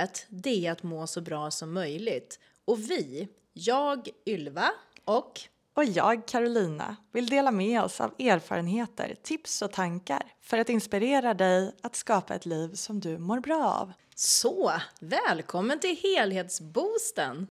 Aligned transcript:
Livet, 0.00 0.26
det 0.28 0.66
är 0.66 0.72
att 0.72 0.82
må 0.82 1.06
så 1.06 1.20
bra 1.20 1.50
som 1.50 1.72
möjligt. 1.72 2.38
Och 2.64 2.78
vi, 2.78 3.28
jag, 3.52 4.08
Ylva 4.26 4.70
och 5.04 5.40
och 5.74 5.84
jag, 5.84 6.26
Carolina, 6.26 6.96
vill 7.12 7.26
dela 7.26 7.50
med 7.50 7.82
oss 7.82 8.00
av 8.00 8.10
erfarenheter, 8.18 9.14
tips 9.22 9.62
och 9.62 9.72
tankar 9.72 10.22
för 10.40 10.58
att 10.58 10.68
inspirera 10.68 11.34
dig 11.34 11.72
att 11.82 11.96
skapa 11.96 12.34
ett 12.34 12.46
liv 12.46 12.68
som 12.74 13.00
du 13.00 13.18
mår 13.18 13.40
bra 13.40 13.64
av. 13.64 13.92
Så, 14.14 14.72
välkommen 15.00 15.78
till 15.78 15.96
Helhetsboosten! 16.02 17.46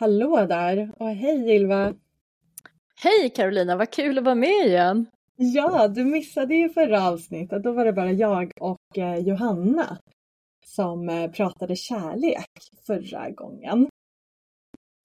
Hallå 0.00 0.46
där 0.46 0.92
och 0.98 1.08
hej 1.08 1.56
Ylva! 1.56 1.94
Hej 3.02 3.30
Carolina, 3.36 3.76
vad 3.76 3.90
kul 3.90 4.18
att 4.18 4.24
vara 4.24 4.34
med 4.34 4.66
igen! 4.66 5.06
Ja, 5.36 5.88
du 5.88 6.04
missade 6.04 6.54
ju 6.54 6.68
förra 6.68 7.08
avsnittet. 7.08 7.62
Då 7.62 7.72
var 7.72 7.84
det 7.84 7.92
bara 7.92 8.12
jag 8.12 8.52
och 8.60 8.98
eh, 8.98 9.16
Johanna 9.16 9.98
som 10.70 11.08
eh, 11.08 11.30
pratade 11.30 11.76
kärlek 11.76 12.50
förra 12.86 13.30
gången. 13.30 13.88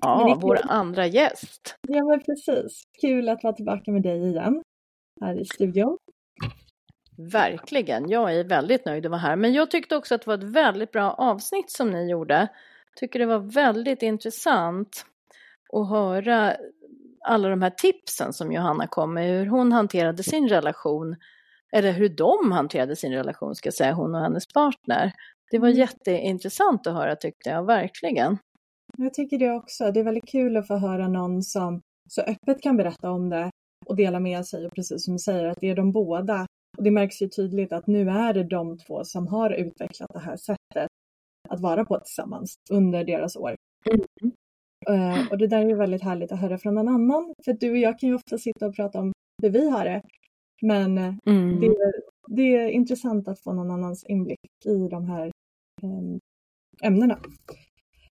Ja, 0.01 0.39
vår 0.41 0.59
andra 0.63 1.07
gäst. 1.07 1.75
Ja, 1.87 2.05
men 2.05 2.19
precis. 2.19 2.83
Kul 3.01 3.29
att 3.29 3.43
vara 3.43 3.53
tillbaka 3.53 3.91
med 3.91 4.03
dig 4.03 4.27
igen 4.27 4.61
här 5.21 5.41
i 5.41 5.45
studion. 5.45 5.97
Verkligen, 7.17 8.09
jag 8.09 8.35
är 8.35 8.43
väldigt 8.43 8.85
nöjd 8.85 9.05
att 9.05 9.09
vara 9.09 9.21
här. 9.21 9.35
Men 9.35 9.53
jag 9.53 9.71
tyckte 9.71 9.95
också 9.95 10.15
att 10.15 10.21
det 10.21 10.27
var 10.27 10.37
ett 10.37 10.43
väldigt 10.55 10.91
bra 10.91 11.11
avsnitt 11.11 11.71
som 11.71 11.89
ni 11.89 12.11
gjorde. 12.11 12.47
Tycker 12.95 13.19
det 13.19 13.25
var 13.25 13.39
väldigt 13.39 14.01
intressant 14.01 15.05
att 15.73 15.89
höra 15.89 16.55
alla 17.25 17.49
de 17.49 17.61
här 17.61 17.69
tipsen 17.69 18.33
som 18.33 18.51
Johanna 18.51 18.87
kom 18.87 19.13
med, 19.13 19.29
hur 19.29 19.45
hon 19.45 19.71
hanterade 19.71 20.23
sin 20.23 20.49
relation, 20.49 21.15
eller 21.71 21.91
hur 21.91 22.09
de 22.09 22.51
hanterade 22.51 22.95
sin 22.95 23.13
relation, 23.13 23.55
ska 23.55 23.67
jag 23.67 23.73
säga, 23.73 23.93
hon 23.93 24.15
och 24.15 24.21
hennes 24.21 24.47
partner. 24.53 25.11
Det 25.51 25.59
var 25.59 25.67
mm. 25.67 25.79
jätteintressant 25.79 26.87
att 26.87 26.93
höra 26.93 27.15
tyckte 27.15 27.49
jag, 27.49 27.65
verkligen. 27.65 28.37
Jag 28.97 29.13
tycker 29.13 29.37
det 29.37 29.51
också. 29.51 29.91
Det 29.91 29.99
är 29.99 30.03
väldigt 30.03 30.27
kul 30.29 30.57
att 30.57 30.67
få 30.67 30.77
höra 30.77 31.07
någon 31.07 31.43
som 31.43 31.81
så 32.09 32.21
öppet 32.21 32.61
kan 32.61 32.77
berätta 32.77 33.11
om 33.11 33.29
det 33.29 33.49
och 33.85 33.95
dela 33.95 34.19
med 34.19 34.45
sig. 34.45 34.65
Och 34.65 34.73
precis 34.75 35.05
som 35.05 35.13
du 35.13 35.19
säger, 35.19 35.45
att 35.45 35.61
det 35.61 35.69
är 35.69 35.75
de 35.75 35.91
båda. 35.91 36.47
Och 36.77 36.83
det 36.83 36.91
märks 36.91 37.21
ju 37.21 37.29
tydligt 37.29 37.71
att 37.71 37.87
nu 37.87 38.09
är 38.09 38.33
det 38.33 38.43
de 38.43 38.77
två 38.77 39.03
som 39.03 39.27
har 39.27 39.49
utvecklat 39.51 40.09
det 40.13 40.19
här 40.19 40.37
sättet 40.37 40.89
att 41.49 41.61
vara 41.61 41.85
på 41.85 41.99
tillsammans 41.99 42.55
under 42.71 43.03
deras 43.03 43.35
år. 43.35 43.55
Mm. 43.89 44.33
Uh, 44.89 45.31
och 45.31 45.37
det 45.37 45.47
där 45.47 45.65
är 45.65 45.75
väldigt 45.75 46.03
härligt 46.03 46.31
att 46.31 46.39
höra 46.39 46.57
från 46.57 46.75
någon 46.75 46.87
annan. 46.87 47.33
För 47.45 47.53
du 47.53 47.71
och 47.71 47.77
jag 47.77 47.99
kan 47.99 48.09
ju 48.09 48.15
ofta 48.15 48.37
sitta 48.37 48.65
och 48.67 48.75
prata 48.75 48.99
om 48.99 49.11
hur 49.41 49.49
vi 49.49 49.69
har 49.69 49.85
det. 49.85 50.01
Men 50.61 50.97
eh, 50.97 51.15
mm. 51.25 51.59
det, 51.59 51.67
är, 51.67 51.93
det, 52.27 52.55
är 52.55 52.69
intressant 52.69 53.27
att 53.27 53.39
få 53.39 53.53
någon 53.53 53.71
annans 53.71 54.03
inblick 54.03 54.39
i 54.65 54.87
de 54.87 55.05
här 55.05 55.31
Eh, 55.85 56.87
ämnena. 56.87 57.19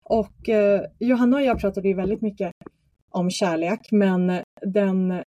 Och 0.02 0.48
eh, 0.48 0.82
Johanna 0.98 1.36
och 1.36 1.42
jag 1.42 1.60
pratade 1.60 1.88
ju 1.88 1.94
väldigt 1.94 2.22
mycket 2.22 2.52
om 3.10 3.30
kärlek, 3.30 3.80
men 3.92 4.42
den 4.62 5.22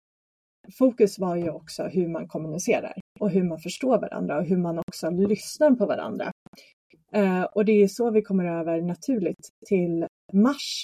fokus 0.77 1.19
var 1.19 1.35
ju 1.35 1.50
också 1.50 1.83
hur 1.83 2.08
man 2.08 2.27
kommunicerar 2.27 2.94
och 3.19 3.30
hur 3.30 3.44
man 3.44 3.59
förstår 3.59 4.00
varandra 4.00 4.38
och 4.38 4.45
hur 4.45 4.58
man 4.58 4.80
också 4.80 5.09
lyssnar 5.09 5.72
på 5.72 5.85
varandra. 5.85 6.31
Eh, 7.13 7.44
och 7.44 7.66
det 7.66 7.72
är 7.72 7.88
så 7.88 8.11
vi 8.11 8.22
kommer 8.22 8.45
över 8.45 8.81
naturligt 8.81 9.50
till 9.66 10.07
mars 10.33 10.83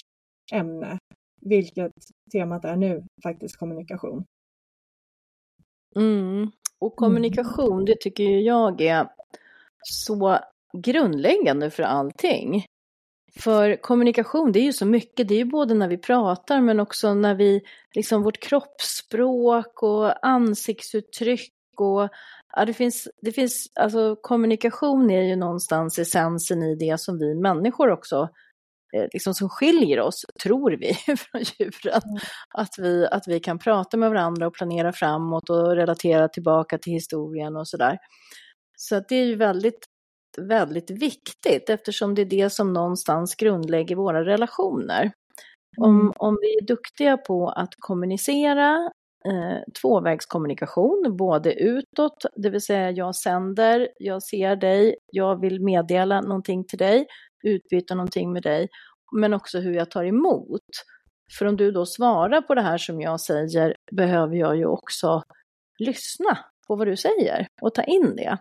ämne, 0.52 0.98
vilket 1.40 1.92
temat 2.32 2.64
är 2.64 2.76
nu, 2.76 3.04
faktiskt 3.22 3.56
kommunikation. 3.56 4.24
Mm. 5.96 6.50
Och 6.78 6.96
kommunikation, 6.96 7.72
mm. 7.72 7.84
det 7.84 8.00
tycker 8.00 8.24
jag 8.24 8.80
är 8.80 9.08
så 9.82 10.38
grundläggande 10.72 11.70
för 11.70 11.82
allting. 11.82 12.64
För 13.36 13.82
kommunikation, 13.82 14.52
det 14.52 14.60
är 14.60 14.64
ju 14.64 14.72
så 14.72 14.86
mycket, 14.86 15.28
det 15.28 15.34
är 15.34 15.38
ju 15.38 15.44
både 15.44 15.74
när 15.74 15.88
vi 15.88 15.98
pratar 15.98 16.60
men 16.60 16.80
också 16.80 17.14
när 17.14 17.34
vi, 17.34 17.62
liksom 17.94 18.22
vårt 18.22 18.40
kroppsspråk 18.40 19.82
och 19.82 20.26
ansiktsuttryck 20.26 21.52
och 21.76 22.08
ja, 22.56 22.64
det 22.64 22.74
finns, 22.74 23.08
det 23.22 23.32
finns, 23.32 23.66
alltså 23.74 24.16
kommunikation 24.22 25.10
är 25.10 25.22
ju 25.22 25.36
någonstans 25.36 25.98
essensen 25.98 26.62
i 26.62 26.74
det 26.74 27.00
som 27.00 27.18
vi 27.18 27.34
människor 27.34 27.90
också, 27.90 28.28
eh, 28.96 29.06
liksom 29.12 29.34
som 29.34 29.48
skiljer 29.48 30.00
oss, 30.00 30.24
tror 30.42 30.70
vi, 30.70 30.94
från 31.16 31.42
djuren. 31.42 32.02
Mm. 32.04 32.20
Att, 32.54 32.78
vi, 32.78 33.06
att 33.06 33.28
vi 33.28 33.40
kan 33.40 33.58
prata 33.58 33.96
med 33.96 34.10
varandra 34.10 34.46
och 34.46 34.54
planera 34.54 34.92
framåt 34.92 35.50
och 35.50 35.76
relatera 35.76 36.28
tillbaka 36.28 36.78
till 36.78 36.92
historien 36.92 37.56
och 37.56 37.68
sådär. 37.68 37.98
Så 38.76 39.00
det 39.08 39.16
är 39.16 39.24
ju 39.24 39.36
väldigt 39.36 39.86
väldigt 40.38 40.90
viktigt 40.90 41.70
eftersom 41.70 42.14
det 42.14 42.22
är 42.22 42.26
det 42.26 42.50
som 42.50 42.72
någonstans 42.72 43.34
grundlägger 43.34 43.96
våra 43.96 44.24
relationer. 44.24 45.12
Mm. 45.78 45.90
Om, 45.90 46.12
om 46.16 46.38
vi 46.40 46.58
är 46.58 46.66
duktiga 46.66 47.16
på 47.16 47.48
att 47.48 47.74
kommunicera, 47.78 48.90
eh, 49.26 49.58
tvåvägskommunikation, 49.82 51.16
både 51.18 51.52
utåt, 51.52 52.24
det 52.36 52.50
vill 52.50 52.60
säga 52.60 52.90
jag 52.90 53.16
sänder, 53.16 53.88
jag 53.98 54.22
ser 54.22 54.56
dig, 54.56 54.96
jag 55.12 55.40
vill 55.40 55.60
meddela 55.60 56.20
någonting 56.20 56.64
till 56.64 56.78
dig, 56.78 57.06
utbyta 57.44 57.94
någonting 57.94 58.32
med 58.32 58.42
dig, 58.42 58.68
men 59.12 59.34
också 59.34 59.58
hur 59.58 59.74
jag 59.74 59.90
tar 59.90 60.04
emot. 60.04 60.60
För 61.38 61.46
om 61.46 61.56
du 61.56 61.70
då 61.70 61.86
svarar 61.86 62.42
på 62.42 62.54
det 62.54 62.62
här 62.62 62.78
som 62.78 63.00
jag 63.00 63.20
säger 63.20 63.76
behöver 63.92 64.36
jag 64.36 64.56
ju 64.56 64.66
också 64.66 65.22
lyssna 65.78 66.38
på 66.66 66.76
vad 66.76 66.86
du 66.86 66.96
säger 66.96 67.46
och 67.62 67.74
ta 67.74 67.82
in 67.82 68.16
det. 68.16 68.38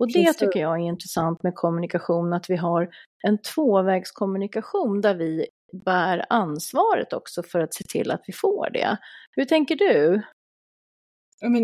Och 0.00 0.12
det 0.12 0.32
tycker 0.32 0.60
jag 0.60 0.80
är 0.80 0.84
intressant 0.84 1.42
med 1.42 1.54
kommunikation, 1.54 2.32
att 2.32 2.50
vi 2.50 2.56
har 2.56 2.88
en 3.26 3.38
tvåvägskommunikation 3.38 5.00
där 5.00 5.14
vi 5.14 5.46
bär 5.84 6.24
ansvaret 6.28 7.12
också 7.12 7.42
för 7.42 7.60
att 7.60 7.74
se 7.74 7.84
till 7.84 8.10
att 8.10 8.22
vi 8.26 8.32
får 8.32 8.70
det. 8.70 8.96
Hur 9.36 9.44
tänker 9.44 9.76
du? 9.76 10.22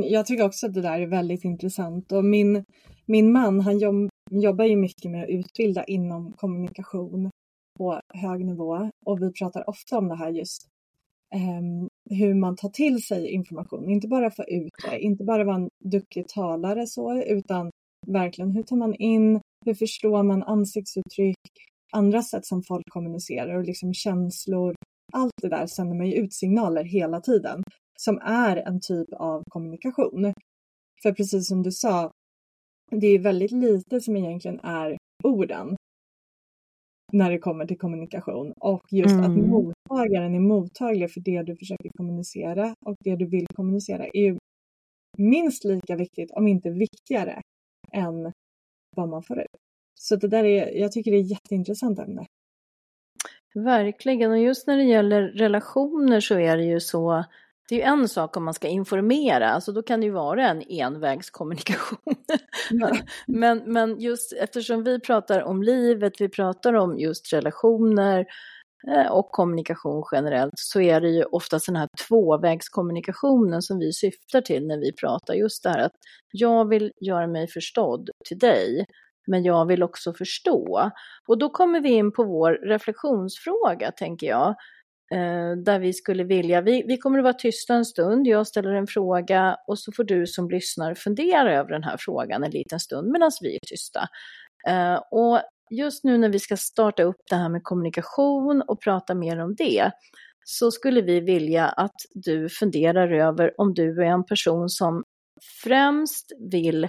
jag 0.05 0.27
tycker 0.27 0.45
också 0.45 0.67
att 0.67 0.75
det 0.75 0.83
där 0.83 1.01
är 1.01 1.07
väldigt 1.07 1.45
intressant 1.45 2.13
och 2.13 2.25
min, 2.25 2.65
min 3.07 3.33
man 3.33 3.61
han 3.61 3.79
jobb, 3.79 4.09
jobbar 4.31 4.65
ju 4.65 4.77
mycket 4.77 5.11
med 5.11 5.23
att 5.23 5.31
utbilda 5.31 5.85
inom 5.85 6.33
kommunikation 6.33 7.31
på 7.79 8.01
hög 8.15 8.45
nivå 8.45 8.91
och 9.07 9.23
vi 9.23 9.33
pratar 9.33 9.71
ofta 9.71 9.99
om 9.99 10.09
det 10.09 10.17
här 10.17 10.31
just 10.31 10.69
um, 11.35 11.89
hur 12.19 12.35
man 12.35 12.57
tar 12.57 12.69
till 12.69 13.03
sig 13.03 13.29
information, 13.31 13.91
inte 13.91 14.09
bara 14.09 14.31
få 14.31 14.45
ut 14.45 14.73
det, 14.91 14.99
inte 15.01 15.25
bara 15.25 15.45
vara 15.45 15.57
en 15.57 15.71
duktig 15.85 16.29
talare 16.29 16.87
så, 16.87 17.23
utan 17.23 17.71
verkligen 18.13 18.51
hur 18.51 18.63
tar 18.63 18.77
man 18.77 18.95
in, 18.95 19.41
hur 19.67 19.75
förstår 19.75 20.23
man 20.23 20.43
ansiktsuttryck, 20.43 21.37
andra 21.93 22.23
sätt 22.23 22.47
som 22.47 22.63
folk 22.63 22.85
kommunicerar 22.91 23.59
och 23.59 23.65
liksom 23.65 23.95
känslor. 23.95 24.75
Allt 25.13 25.33
det 25.43 25.49
där 25.49 25.67
sänder 25.67 25.97
man 25.97 26.07
ju 26.07 26.15
ut 26.15 26.35
signaler 26.35 26.85
hela 26.85 27.21
tiden 27.21 27.63
som 27.99 28.19
är 28.19 28.57
en 28.57 28.81
typ 28.81 29.13
av 29.13 29.43
kommunikation. 29.51 30.33
För 31.03 31.13
precis 31.13 31.49
som 31.49 31.63
du 31.63 31.73
sa, 31.73 32.11
det 32.91 33.07
är 33.07 33.19
väldigt 33.19 33.53
lite 33.53 34.01
som 34.01 34.17
egentligen 34.17 34.61
är 34.61 34.97
orden 35.25 35.77
när 37.13 37.31
det 37.31 37.39
kommer 37.39 37.67
till 37.67 37.79
kommunikation 37.79 38.53
och 38.61 38.83
just 38.91 39.15
mm. 39.15 39.25
att 39.25 39.37
mottagaren 39.37 40.35
är 40.35 40.41
mottaglig 40.41 41.13
för 41.13 41.21
det 41.21 41.43
du 41.43 41.57
försöker 41.57 41.91
kommunicera 41.97 42.75
och 42.87 42.97
det 43.05 43.17
du 43.17 43.27
vill 43.27 43.47
kommunicera 43.55 44.07
är 44.07 44.23
ju 44.23 44.39
minst 45.19 45.65
lika 45.65 45.97
viktigt, 45.97 46.31
om 46.31 46.49
inte 46.49 46.71
viktigare, 46.71 47.43
än 47.93 48.33
vad 48.97 49.09
man 49.09 49.23
får 49.23 49.39
ut. 49.39 49.47
Så 49.95 50.17
det 50.17 50.29
där 50.29 50.45
är, 50.45 50.81
jag 50.81 50.93
tycker 50.93 51.11
det 51.11 51.17
är 51.17 51.21
ett 51.21 51.31
jätteintressant 51.31 51.99
ämne. 51.99 52.27
Verkligen, 53.55 54.31
och 54.31 54.39
just 54.39 54.67
när 54.67 54.77
det 54.77 54.85
gäller 54.85 55.23
relationer 55.23 56.21
så 56.21 56.39
är 56.39 56.57
det 56.57 56.65
ju 56.65 56.81
så, 56.81 57.25
det 57.69 57.75
är 57.75 57.79
ju 57.79 57.85
en 57.85 58.09
sak 58.09 58.37
om 58.37 58.45
man 58.45 58.55
ska 58.55 58.69
informera, 58.69 59.49
alltså 59.49 59.73
då 59.73 59.83
kan 59.83 60.01
det 60.01 60.07
ju 60.07 60.13
vara 60.13 60.49
en 60.49 60.63
envägskommunikation. 60.63 61.99
Men, 63.27 63.63
men 63.67 64.01
just 64.01 64.33
eftersom 64.33 64.85
vi 64.85 65.01
pratar 65.01 65.43
om 65.43 65.63
livet, 65.63 66.21
vi 66.21 66.29
pratar 66.29 66.75
om 66.75 66.99
just 66.99 67.33
relationer, 67.33 68.27
Eh, 68.87 69.13
och 69.13 69.31
kommunikation 69.31 70.05
generellt 70.13 70.53
så 70.57 70.81
är 70.81 71.01
det 71.01 71.11
ju 71.11 71.25
oftast 71.25 71.67
den 71.67 71.77
här 71.77 71.89
tvåvägskommunikationen 72.09 73.63
som 73.63 73.79
vi 73.79 73.93
syftar 73.93 74.41
till 74.41 74.67
när 74.67 74.79
vi 74.79 74.93
pratar. 74.93 75.35
Just 75.35 75.63
det 75.63 75.71
här 75.71 75.79
att 75.79 75.93
jag 76.31 76.69
vill 76.69 76.93
göra 77.01 77.27
mig 77.27 77.49
förstådd 77.49 78.11
till 78.29 78.39
dig, 78.39 78.87
men 79.27 79.45
jag 79.45 79.67
vill 79.67 79.83
också 79.83 80.15
förstå. 80.15 80.91
Och 81.29 81.39
då 81.39 81.51
kommer 81.51 81.81
vi 81.81 81.89
in 81.89 82.13
på 82.13 82.25
vår 82.25 82.69
reflektionsfråga, 82.69 83.93
tänker 83.93 84.27
jag. 84.27 84.49
Eh, 85.13 85.57
där 85.65 85.79
vi 85.79 85.93
skulle 85.93 86.25
vilja, 86.25 86.61
vi, 86.61 86.85
vi 86.87 86.99
kommer 86.99 87.19
att 87.19 87.25
vara 87.25 87.35
tysta 87.35 87.75
en 87.75 87.85
stund, 87.85 88.27
jag 88.27 88.47
ställer 88.47 88.73
en 88.73 88.87
fråga 88.87 89.57
och 89.67 89.79
så 89.79 89.93
får 89.93 90.05
du 90.05 90.27
som 90.27 90.51
lyssnar 90.51 90.95
fundera 90.95 91.55
över 91.55 91.71
den 91.71 91.85
här 91.85 91.97
frågan 91.99 92.45
en 92.45 92.51
liten 92.51 92.81
stund 92.81 93.11
medan 93.11 93.31
vi 93.41 93.55
är 93.55 93.61
tysta. 93.67 94.09
Uh, 94.69 95.03
och 95.11 95.41
just 95.71 96.05
nu 96.05 96.19
när 96.19 96.29
vi 96.29 96.39
ska 96.39 96.57
starta 96.57 97.03
upp 97.03 97.21
det 97.31 97.37
här 97.37 97.49
med 97.49 97.65
kommunikation 97.65 98.63
och 98.63 98.81
prata 98.81 99.15
mer 99.15 99.39
om 99.39 99.55
det, 99.55 99.91
så 100.45 100.71
skulle 100.71 101.01
vi 101.03 101.21
vilja 101.21 101.69
att 101.69 101.97
du 102.15 102.49
funderar 102.49 103.13
över 103.13 103.61
om 103.61 103.75
du 103.75 104.03
är 104.03 104.07
en 104.07 104.25
person 104.25 104.69
som 104.69 105.05
främst 105.63 106.33
vill 106.51 106.89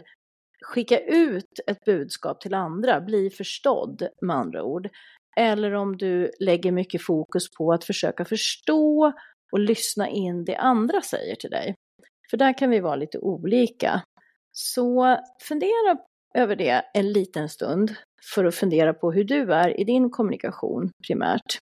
skicka 0.62 1.00
ut 1.00 1.60
ett 1.68 1.86
budskap 1.86 2.42
till 2.42 2.54
andra, 2.54 3.02
bli 3.02 3.30
förstådd 3.30 4.08
med 4.22 4.36
andra 4.36 4.64
ord. 4.64 4.90
Eller 5.38 5.74
om 5.74 5.98
du 5.98 6.32
lägger 6.40 6.72
mycket 6.72 7.06
fokus 7.06 7.52
på 7.58 7.74
att 7.74 7.84
försöka 7.84 8.26
förstå 8.26 9.14
och 9.52 9.60
lyssna 9.60 10.10
in 10.10 10.46
det 10.46 10.56
andra 10.56 11.02
säger 11.02 11.36
till 11.36 11.50
dig. 11.50 11.76
För 12.30 12.38
där 12.38 12.58
kan 12.58 12.70
vi 12.70 12.80
vara 12.80 12.96
lite 12.96 13.20
olika. 13.20 14.02
Så 14.52 15.18
fundera 15.42 15.98
över 16.36 16.56
det 16.56 16.86
en 16.94 17.12
liten 17.12 17.50
stund 17.50 17.96
för 18.36 18.46
att 18.46 18.56
fundera 18.56 18.94
på 18.94 19.12
hur 19.12 19.24
du 19.24 19.54
är 19.54 19.80
i 19.80 19.84
din 19.84 20.10
kommunikation 20.10 20.92
primärt. 21.08 21.60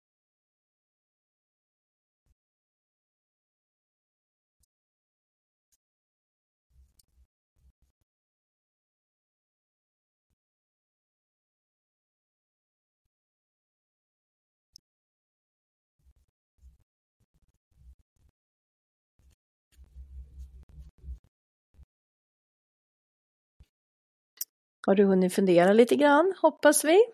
Har 24.87 24.95
du 24.95 25.05
hunnit 25.05 25.35
fundera 25.35 25.73
lite 25.73 25.97
grann, 25.97 26.35
hoppas 26.43 26.85
vi? 26.85 27.05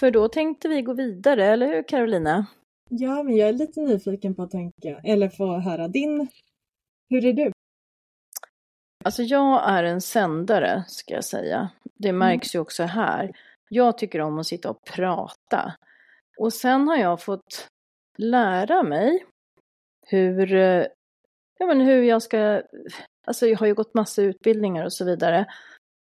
För 0.00 0.10
då 0.10 0.28
tänkte 0.28 0.68
vi 0.68 0.82
gå 0.82 0.92
vidare, 0.92 1.46
eller 1.46 1.66
hur 1.66 1.82
Carolina? 1.82 2.46
Ja, 2.90 3.22
men 3.22 3.36
jag 3.36 3.48
är 3.48 3.52
lite 3.52 3.80
nyfiken 3.80 4.34
på 4.34 4.42
att 4.42 4.50
tänka, 4.50 5.00
eller 5.04 5.28
få 5.28 5.58
höra 5.58 5.88
din. 5.88 6.28
Hur 7.10 7.24
är 7.24 7.32
du? 7.32 7.52
Alltså 9.04 9.22
jag 9.22 9.70
är 9.70 9.84
en 9.84 10.00
sändare, 10.00 10.84
ska 10.86 11.14
jag 11.14 11.24
säga. 11.24 11.70
Det 11.94 12.08
mm. 12.08 12.18
märks 12.18 12.54
ju 12.54 12.58
också 12.58 12.82
här. 12.82 13.32
Jag 13.68 13.98
tycker 13.98 14.20
om 14.20 14.38
att 14.38 14.46
sitta 14.46 14.70
och 14.70 14.84
prata. 14.84 15.74
Och 16.38 16.52
sen 16.52 16.88
har 16.88 16.96
jag 16.96 17.22
fått 17.22 17.68
lära 18.18 18.82
mig 18.82 19.24
hur, 20.06 20.56
ja 21.58 21.66
men 21.66 21.80
hur 21.80 22.02
jag 22.02 22.22
ska, 22.22 22.62
alltså 23.26 23.46
jag 23.46 23.58
har 23.58 23.66
ju 23.66 23.74
gått 23.74 23.94
massa 23.94 24.22
utbildningar 24.22 24.84
och 24.84 24.92
så 24.92 25.04
vidare. 25.04 25.46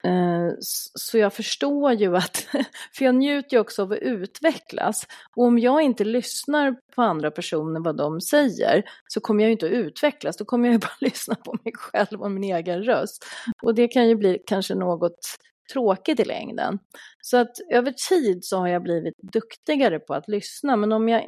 Eh, 0.04 0.52
så 0.94 1.18
jag 1.18 1.32
förstår 1.32 1.92
ju 1.92 2.16
att, 2.16 2.36
för 2.92 3.04
jag 3.04 3.14
njuter 3.14 3.56
ju 3.56 3.60
också 3.60 3.82
av 3.82 3.92
att 3.92 3.98
utvecklas. 3.98 5.06
Och 5.36 5.44
om 5.44 5.58
jag 5.58 5.82
inte 5.82 6.04
lyssnar 6.04 6.76
på 6.94 7.02
andra 7.02 7.30
personer, 7.30 7.80
vad 7.80 7.96
de 7.96 8.20
säger, 8.20 8.84
så 9.08 9.20
kommer 9.20 9.44
jag 9.44 9.48
ju 9.48 9.52
inte 9.52 9.66
att 9.66 9.72
utvecklas. 9.72 10.36
Då 10.36 10.44
kommer 10.44 10.68
jag 10.68 10.72
ju 10.72 10.78
bara 10.78 10.96
lyssna 11.00 11.34
på 11.34 11.58
mig 11.64 11.72
själv 11.76 12.22
och 12.22 12.30
min 12.30 12.44
egen 12.44 12.84
röst. 12.84 13.24
Och 13.62 13.74
det 13.74 13.88
kan 13.88 14.08
ju 14.08 14.16
bli 14.16 14.38
kanske 14.46 14.74
något 14.74 15.38
tråkigt 15.72 16.20
i 16.20 16.24
längden. 16.24 16.78
Så 17.20 17.36
att 17.36 17.56
över 17.70 17.92
tid 18.08 18.44
så 18.44 18.58
har 18.58 18.68
jag 18.68 18.82
blivit 18.82 19.14
duktigare 19.32 19.98
på 19.98 20.14
att 20.14 20.28
lyssna. 20.28 20.76
Men 20.76 20.92
om 20.92 21.08
jag, 21.08 21.22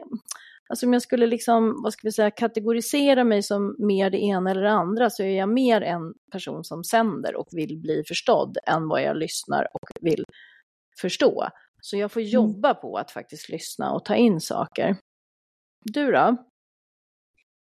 Alltså 0.70 0.87
om 0.87 0.93
jag 0.93 1.02
skulle 1.02 1.26
liksom, 1.26 1.82
vad 1.82 1.93
ska 1.93 2.00
vi 2.08 2.12
säga, 2.12 2.31
kategorisera 2.31 3.25
mig 3.25 3.43
som 3.43 3.76
mer 3.78 4.11
det 4.11 4.19
ena 4.19 4.50
eller 4.50 4.62
det 4.62 4.70
andra 4.70 5.11
så 5.11 5.22
är 5.22 5.38
jag 5.38 5.49
mer 5.49 5.81
en 5.81 6.14
person 6.32 6.64
som 6.64 6.84
sänder 6.84 7.37
och 7.37 7.49
vill 7.52 7.78
bli 7.78 8.02
förstådd 8.08 8.58
än 8.67 8.88
vad 8.88 9.02
jag 9.02 9.17
lyssnar 9.17 9.62
och 9.72 9.88
vill 10.00 10.25
förstå. 11.00 11.49
Så 11.81 11.96
jag 11.96 12.12
får 12.12 12.20
mm. 12.20 12.31
jobba 12.31 12.75
på 12.75 12.96
att 12.96 13.11
faktiskt 13.11 13.49
lyssna 13.49 13.93
och 13.93 14.05
ta 14.05 14.14
in 14.14 14.40
saker. 14.40 14.96
Du 15.84 16.12
då? 16.12 16.37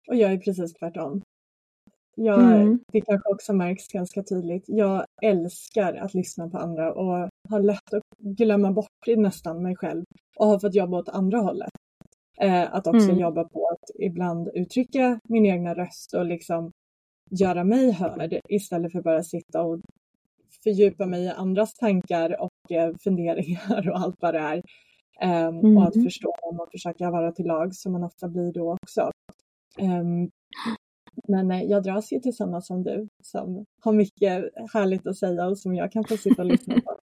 Och 0.08 0.16
jag 0.16 0.32
är 0.32 0.38
precis 0.38 0.74
tvärtom. 0.74 1.22
Jag, 2.16 2.40
mm. 2.40 2.80
Det 2.92 3.00
kanske 3.00 3.28
också 3.28 3.52
märks 3.52 3.88
ganska 3.88 4.22
tydligt. 4.22 4.64
Jag 4.66 5.04
älskar 5.22 5.94
att 5.94 6.14
lyssna 6.14 6.48
på 6.48 6.58
andra 6.58 6.92
och 6.92 7.28
har 7.48 7.60
lätt 7.60 7.94
att 7.94 8.02
glömma 8.18 8.72
bort 8.72 9.06
nästan 9.16 9.62
mig 9.62 9.76
själv 9.76 10.04
och 10.36 10.46
har 10.46 10.58
fått 10.58 10.74
jobba 10.74 10.98
åt 10.98 11.08
andra 11.08 11.38
hållet. 11.38 11.70
Eh, 12.42 12.74
att 12.74 12.86
också 12.86 13.08
mm. 13.08 13.18
jobba 13.18 13.44
på 13.44 13.68
att 13.72 13.90
ibland 13.98 14.48
uttrycka 14.54 15.20
min 15.24 15.46
egna 15.46 15.74
röst 15.74 16.14
och 16.14 16.26
liksom 16.26 16.72
göra 17.30 17.64
mig 17.64 17.92
hörd 17.92 18.40
istället 18.48 18.92
för 18.92 19.02
bara 19.02 19.22
sitta 19.22 19.62
och 19.62 19.80
fördjupa 20.64 21.06
mig 21.06 21.24
i 21.24 21.28
andras 21.28 21.74
tankar 21.74 22.40
och 22.40 22.72
eh, 22.72 22.94
funderingar 23.04 23.90
och 23.90 23.98
allt 23.98 24.16
vad 24.20 24.34
det 24.34 24.40
är. 24.40 24.62
Eh, 25.20 25.44
mm. 25.44 25.76
Och 25.76 25.88
att 25.88 25.94
mm. 25.94 26.04
förstå 26.04 26.34
dem 26.42 26.60
och 26.60 26.68
försöka 26.72 27.10
vara 27.10 27.32
till 27.32 27.46
lag 27.46 27.74
som 27.74 27.92
man 27.92 28.04
ofta 28.04 28.28
blir 28.28 28.52
då 28.52 28.72
också. 28.72 29.10
Um, 29.80 30.30
men 31.28 31.50
eh, 31.50 31.62
jag 31.62 31.82
dras 31.82 32.12
ju 32.12 32.20
till 32.20 32.36
sådana 32.36 32.60
som 32.60 32.82
du 32.82 33.08
som 33.22 33.64
har 33.80 33.92
mycket 33.92 34.44
härligt 34.72 35.06
att 35.06 35.16
säga 35.16 35.46
och 35.46 35.58
som 35.58 35.74
jag 35.74 35.92
kan 35.92 36.04
få 36.04 36.16
sitta 36.16 36.42
och 36.42 36.48
lyssna 36.48 36.74
på. 36.74 36.96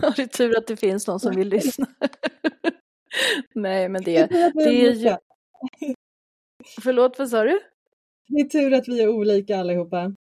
det 0.16 0.22
är 0.22 0.26
tur 0.26 0.58
att 0.58 0.66
det 0.66 0.76
finns 0.76 1.06
någon 1.06 1.20
som 1.20 1.36
vill 1.36 1.48
lyssna. 1.56 1.86
Nej, 3.54 3.88
men 3.88 4.02
det, 4.02 4.26
det 4.54 4.64
är 4.64 4.94
ju... 4.94 5.16
Förlåt, 6.82 7.18
vad 7.18 7.28
sa 7.28 7.44
du? 7.44 7.60
Det 8.28 8.40
är 8.40 8.48
tur 8.48 8.74
att 8.74 8.88
vi 8.88 9.02
är 9.02 9.08
olika 9.08 9.58
allihopa. 9.58 10.12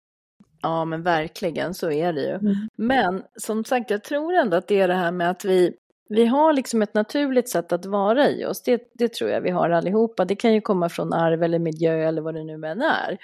Ja, 0.62 0.86
men 0.86 1.04
verkligen, 1.04 1.74
så 1.74 1.92
är 1.92 2.13
det 2.13 2.22
ju. 2.22 2.33
Mm. 2.33 2.56
Men 2.75 3.24
som 3.36 3.63
sagt, 3.63 3.92
jag 3.92 4.04
tror 4.04 4.33
ändå 4.33 4.57
att 4.57 4.68
det 4.68 4.80
är 4.80 4.88
det 4.88 4.94
här 4.94 5.12
med 5.12 5.30
att 5.30 5.45
vi, 5.45 5.74
vi 6.10 6.25
har 6.25 6.54
liksom 6.54 6.81
ett 6.81 6.94
naturligt 6.94 7.50
sätt 7.50 7.72
att 7.72 7.86
vara 7.86 8.30
i 8.30 8.45
oss. 8.45 8.63
Det, 8.63 8.92
det 8.94 9.13
tror 9.13 9.30
jag 9.30 9.42
vi 9.42 9.50
har 9.50 9.69
allihopa. 9.69 10.25
Det 10.25 10.36
kan 10.36 10.54
ju 10.54 10.62
komma 10.62 10.89
från 10.89 11.13
arv 11.13 11.44
eller 11.44 11.60
miljö 11.60 12.07
eller 12.07 12.22
vad 12.22 12.33
det 12.36 12.44
nu 12.44 12.54
än 12.54 12.81
är. 12.81 13.18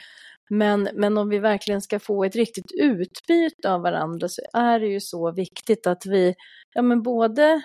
Men, 0.49 0.89
men 0.93 1.17
om 1.17 1.29
vi 1.29 1.39
verkligen 1.39 1.81
ska 1.81 1.99
få 1.99 2.23
ett 2.23 2.35
riktigt 2.35 2.71
utbyte 2.81 3.71
av 3.71 3.81
varandra 3.81 4.27
så 4.27 4.41
är 4.53 4.79
det 4.79 4.87
ju 4.87 4.99
så 4.99 5.31
viktigt 5.31 5.87
att 5.87 6.05
vi 6.05 6.35
ja, 6.73 6.81
men 6.81 7.01
både 7.01 7.61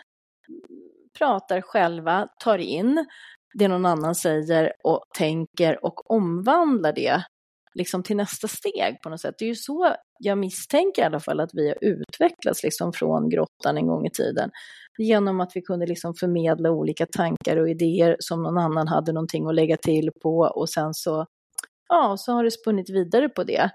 pratar 1.18 1.60
själva, 1.60 2.28
tar 2.44 2.58
in 2.58 3.06
det 3.58 3.68
någon 3.68 3.86
annan 3.86 4.14
säger 4.14 4.72
och 4.84 5.00
tänker 5.18 5.84
och 5.84 6.10
omvandlar 6.10 6.92
det 6.92 7.22
liksom 7.74 8.02
till 8.02 8.16
nästa 8.16 8.48
steg 8.48 9.02
på 9.02 9.08
något 9.08 9.20
sätt. 9.20 9.34
Det 9.38 9.44
är 9.44 9.48
ju 9.48 9.54
så 9.54 9.94
jag 10.18 10.38
misstänker 10.38 11.02
i 11.02 11.04
alla 11.04 11.20
fall 11.20 11.40
att 11.40 11.50
vi 11.52 11.68
har 11.68 11.76
utvecklats 11.80 12.62
liksom 12.62 12.92
från 12.92 13.28
grottan 13.28 13.76
en 13.76 13.86
gång 13.86 14.06
i 14.06 14.10
tiden. 14.10 14.50
Genom 14.98 15.40
att 15.40 15.50
vi 15.54 15.62
kunde 15.62 15.86
liksom 15.86 16.14
förmedla 16.14 16.70
olika 16.70 17.06
tankar 17.06 17.56
och 17.56 17.70
idéer 17.70 18.16
som 18.18 18.42
någon 18.42 18.58
annan 18.58 18.88
hade 18.88 19.12
någonting 19.12 19.46
att 19.46 19.54
lägga 19.54 19.76
till 19.76 20.10
på 20.22 20.38
och 20.38 20.68
sen 20.68 20.94
så 20.94 21.26
ja, 21.88 22.16
så 22.18 22.32
har 22.32 22.44
det 22.44 22.50
spunnit 22.50 22.90
vidare 22.90 23.28
på 23.28 23.44
det. 23.44 23.70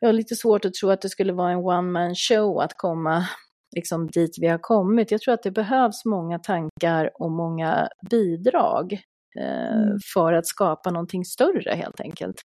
Jag 0.00 0.08
har 0.08 0.12
lite 0.12 0.36
svårt 0.36 0.64
att 0.64 0.74
tro 0.74 0.90
att 0.90 1.02
det 1.02 1.08
skulle 1.08 1.32
vara 1.32 1.50
en 1.50 1.58
one 1.58 1.82
man 1.82 2.14
show 2.14 2.60
att 2.60 2.72
komma 2.76 3.28
liksom 3.76 4.06
dit 4.06 4.38
vi 4.40 4.46
har 4.46 4.58
kommit. 4.58 5.10
Jag 5.10 5.20
tror 5.20 5.34
att 5.34 5.42
det 5.42 5.50
behövs 5.50 6.04
många 6.04 6.38
tankar 6.38 7.10
och 7.14 7.30
många 7.30 7.88
bidrag 8.10 8.92
eh, 9.38 9.76
mm. 9.76 9.98
för 10.14 10.32
att 10.32 10.46
skapa 10.46 10.90
någonting 10.90 11.24
större 11.24 11.74
helt 11.74 12.00
enkelt. 12.00 12.42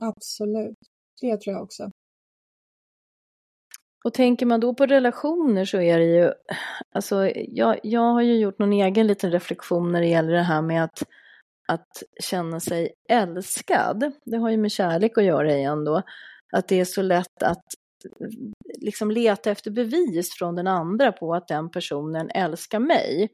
Absolut, 0.00 0.78
det 1.20 1.40
tror 1.40 1.54
jag 1.54 1.62
också. 1.62 1.90
Och 4.04 4.14
tänker 4.14 4.46
man 4.46 4.60
då 4.60 4.74
på 4.74 4.86
relationer 4.86 5.64
så 5.64 5.80
är 5.80 5.98
det 5.98 6.04
ju, 6.04 6.32
alltså 6.94 7.30
jag, 7.34 7.80
jag 7.82 8.12
har 8.12 8.22
ju 8.22 8.38
gjort 8.38 8.58
någon 8.58 8.72
egen 8.72 9.06
liten 9.06 9.30
reflektion 9.30 9.92
när 9.92 10.00
det 10.00 10.06
gäller 10.06 10.32
det 10.32 10.42
här 10.42 10.62
med 10.62 10.84
att 10.84 11.02
att 11.68 12.02
känna 12.20 12.60
sig 12.60 12.92
älskad. 13.08 14.12
Det 14.24 14.36
har 14.36 14.50
ju 14.50 14.56
med 14.56 14.72
kärlek 14.72 15.18
att 15.18 15.24
göra 15.24 15.54
igen 15.54 15.84
då. 15.84 16.02
Att 16.52 16.68
det 16.68 16.80
är 16.80 16.84
så 16.84 17.02
lätt 17.02 17.42
att 17.42 17.64
liksom 18.80 19.10
leta 19.10 19.50
efter 19.50 19.70
bevis 19.70 20.34
från 20.38 20.54
den 20.54 20.66
andra 20.66 21.12
på 21.12 21.34
att 21.34 21.48
den 21.48 21.70
personen 21.70 22.30
älskar 22.30 22.78
mig. 22.78 23.28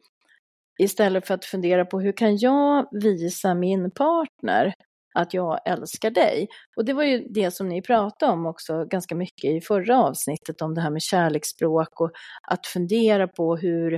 Istället 0.79 1.27
för 1.27 1.35
att 1.35 1.45
fundera 1.45 1.85
på 1.85 2.01
hur 2.01 2.13
kan 2.13 2.37
jag 2.37 2.89
visa 2.93 3.55
min 3.55 3.91
partner 3.91 4.75
att 5.15 5.35
jag 5.35 5.61
älskar 5.65 6.11
dig. 6.11 6.49
Och 6.77 6.85
det 6.85 6.93
var 6.93 7.03
ju 7.03 7.27
det 7.31 7.51
som 7.51 7.69
ni 7.69 7.83
pratade 7.83 8.33
om 8.33 8.47
också 8.47 8.85
ganska 8.85 9.15
mycket 9.15 9.51
i 9.51 9.61
förra 9.61 10.05
avsnittet 10.05 10.63
om 10.63 10.75
det 10.75 10.81
här 10.81 10.91
med 10.91 11.03
kärleksspråk 11.03 12.01
och 12.01 12.11
att 12.43 12.67
fundera 12.67 13.29
på 13.29 13.57
hur 13.57 13.93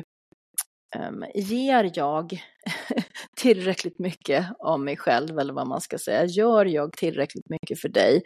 um, 0.96 1.24
ger 1.34 1.90
jag 1.94 2.42
tillräckligt 3.36 3.98
mycket 3.98 4.46
av 4.58 4.80
mig 4.80 4.96
själv 4.96 5.38
eller 5.38 5.52
vad 5.52 5.66
man 5.66 5.80
ska 5.80 5.98
säga? 5.98 6.24
Gör 6.24 6.64
jag 6.64 6.92
tillräckligt 6.92 7.50
mycket 7.50 7.80
för 7.80 7.88
dig 7.88 8.22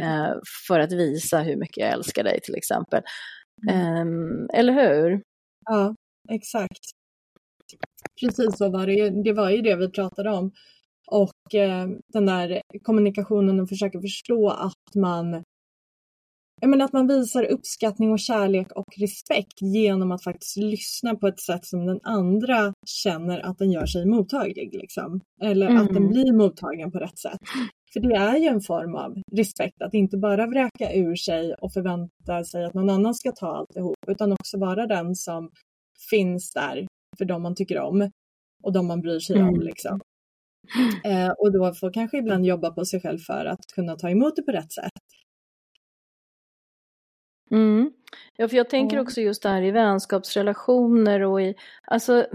uh, 0.00 0.34
för 0.68 0.80
att 0.80 0.92
visa 0.92 1.38
hur 1.38 1.56
mycket 1.56 1.76
jag 1.76 1.92
älskar 1.92 2.24
dig 2.24 2.40
till 2.40 2.54
exempel? 2.54 3.02
Um, 3.70 4.48
eller 4.52 4.72
hur? 4.72 5.22
Ja, 5.64 5.94
exakt. 6.30 6.80
Precis 8.20 8.58
så 8.58 8.70
var 8.70 8.86
det 8.86 8.92
ju. 8.92 9.10
Det 9.10 9.32
var 9.32 9.50
ju 9.50 9.62
det 9.62 9.76
vi 9.76 9.90
pratade 9.90 10.30
om. 10.30 10.52
Och 11.10 11.54
eh, 11.54 11.88
den 12.12 12.26
där 12.26 12.60
kommunikationen 12.82 13.60
och 13.60 13.68
försöka 13.68 14.00
förstå 14.00 14.50
att 14.50 14.94
man 14.94 15.42
jag 16.60 16.70
menar 16.70 16.84
att 16.84 16.92
man 16.92 17.06
visar 17.06 17.44
uppskattning 17.44 18.12
och 18.12 18.18
kärlek 18.18 18.72
och 18.72 18.98
respekt 18.98 19.62
genom 19.62 20.12
att 20.12 20.24
faktiskt 20.24 20.56
lyssna 20.56 21.14
på 21.14 21.26
ett 21.26 21.40
sätt 21.40 21.64
som 21.64 21.86
den 21.86 22.00
andra 22.02 22.72
känner 22.86 23.40
att 23.40 23.58
den 23.58 23.70
gör 23.70 23.86
sig 23.86 24.06
mottaglig. 24.06 24.74
Liksom. 24.74 25.20
Eller 25.42 25.66
mm. 25.66 25.82
att 25.82 25.88
den 25.88 25.96
mm. 25.96 26.08
blir 26.08 26.32
mottagen 26.32 26.92
på 26.92 26.98
rätt 26.98 27.18
sätt. 27.18 27.38
För 27.92 28.00
det 28.00 28.14
är 28.14 28.36
ju 28.36 28.46
en 28.46 28.60
form 28.60 28.94
av 28.94 29.22
respekt, 29.32 29.82
att 29.82 29.94
inte 29.94 30.16
bara 30.16 30.46
vräka 30.46 30.92
ur 30.94 31.16
sig 31.16 31.54
och 31.54 31.72
förvänta 31.72 32.44
sig 32.44 32.64
att 32.64 32.74
någon 32.74 32.90
annan 32.90 33.14
ska 33.14 33.32
ta 33.32 33.56
alltihop, 33.56 33.96
utan 34.06 34.32
också 34.32 34.58
vara 34.58 34.86
den 34.86 35.14
som 35.14 35.50
finns 36.10 36.52
där 36.52 36.86
för 37.18 37.24
de 37.24 37.42
man 37.42 37.54
tycker 37.54 37.78
om 37.78 38.10
och 38.62 38.72
de 38.72 38.86
man 38.86 39.00
bryr 39.00 39.18
sig 39.18 39.36
mm. 39.36 39.48
om. 39.48 39.60
Liksom. 39.60 40.00
Eh, 41.04 41.30
och 41.30 41.52
då 41.52 41.74
får 41.74 41.92
kanske 41.92 42.18
ibland 42.18 42.46
jobba 42.46 42.70
på 42.70 42.84
sig 42.84 43.00
själv 43.00 43.18
för 43.18 43.44
att 43.44 43.66
kunna 43.74 43.96
ta 43.96 44.10
emot 44.10 44.36
det 44.36 44.42
på 44.42 44.52
rätt 44.52 44.72
sätt. 44.72 44.92
Mm. 47.50 47.92
Ja, 48.40 48.48
för 48.48 48.56
jag 48.56 48.70
tänker 48.70 49.00
också 49.00 49.20
just 49.20 49.42
det 49.42 49.48
här 49.48 49.62
i 49.62 49.70
vänskapsrelationer 49.70 51.20
och 51.20 51.42
i, 51.42 51.54
alltså 51.84 52.26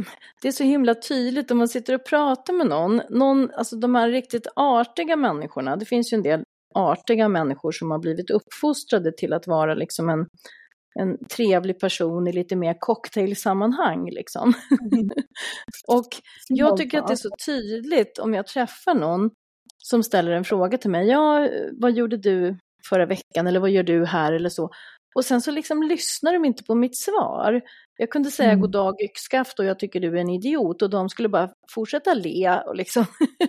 det 0.41 0.48
är 0.48 0.51
så 0.51 0.63
himla 0.63 0.95
tydligt 0.95 1.51
om 1.51 1.57
man 1.57 1.67
sitter 1.67 1.95
och 1.95 2.05
pratar 2.05 2.53
med 2.53 2.67
någon, 2.67 3.01
någon, 3.10 3.51
alltså 3.51 3.75
de 3.75 3.95
här 3.95 4.10
riktigt 4.10 4.48
artiga 4.55 5.15
människorna, 5.15 5.75
det 5.75 5.86
finns 5.86 6.13
ju 6.13 6.15
en 6.15 6.24
del 6.24 6.43
artiga 6.75 7.27
människor 7.27 7.72
som 7.72 7.91
har 7.91 8.00
blivit 8.00 8.29
uppfostrade 8.29 9.12
till 9.12 9.33
att 9.33 9.48
vara 9.48 9.74
liksom 9.74 10.10
en, 10.10 10.25
en 11.00 11.27
trevlig 11.27 11.79
person 11.79 12.27
i 12.27 12.33
lite 12.33 12.55
mer 12.55 12.75
cocktailsammanhang 12.79 14.10
liksom. 14.10 14.53
Mm. 14.91 15.10
och 15.88 16.07
jag 16.50 16.77
tycker 16.77 17.00
att 17.00 17.07
det 17.07 17.13
är 17.13 17.15
så 17.15 17.36
tydligt 17.45 18.19
om 18.19 18.33
jag 18.33 18.48
träffar 18.48 18.93
någon 18.93 19.29
som 19.77 20.03
ställer 20.03 20.31
en 20.31 20.43
fråga 20.43 20.77
till 20.77 20.91
mig, 20.91 21.07
ja, 21.07 21.50
vad 21.79 21.91
gjorde 21.91 22.17
du 22.17 22.57
förra 22.89 23.05
veckan 23.05 23.48
eller 23.48 23.60
vad 23.60 23.72
gör 23.72 23.83
du 23.83 24.05
här 24.05 24.33
eller 24.33 24.50
så. 24.50 24.69
Och 25.15 25.25
sen 25.25 25.41
så 25.41 25.51
liksom 25.51 25.84
lyssnar 25.84 26.34
de 26.34 26.46
inte 26.46 26.63
på 26.63 26.75
mitt 26.75 26.98
svar. 26.98 27.62
Jag 27.98 28.10
kunde 28.10 28.32
säga 28.32 28.50
mm. 28.50 28.62
god 28.62 28.72
dag 28.72 29.01
yxskaft 29.01 29.60
och 29.60 29.65
jag 29.65 29.79
tycker 29.79 30.00
du 30.00 30.08
är 30.08 30.22
en 30.22 30.29
idiot 30.29 30.82
och 30.82 30.89
de 30.89 31.10
skulle 31.10 31.29
bara 31.29 31.50
fortsätta 31.74 32.13
le 32.13 32.60
och 32.67 32.75
liksom 32.75 33.05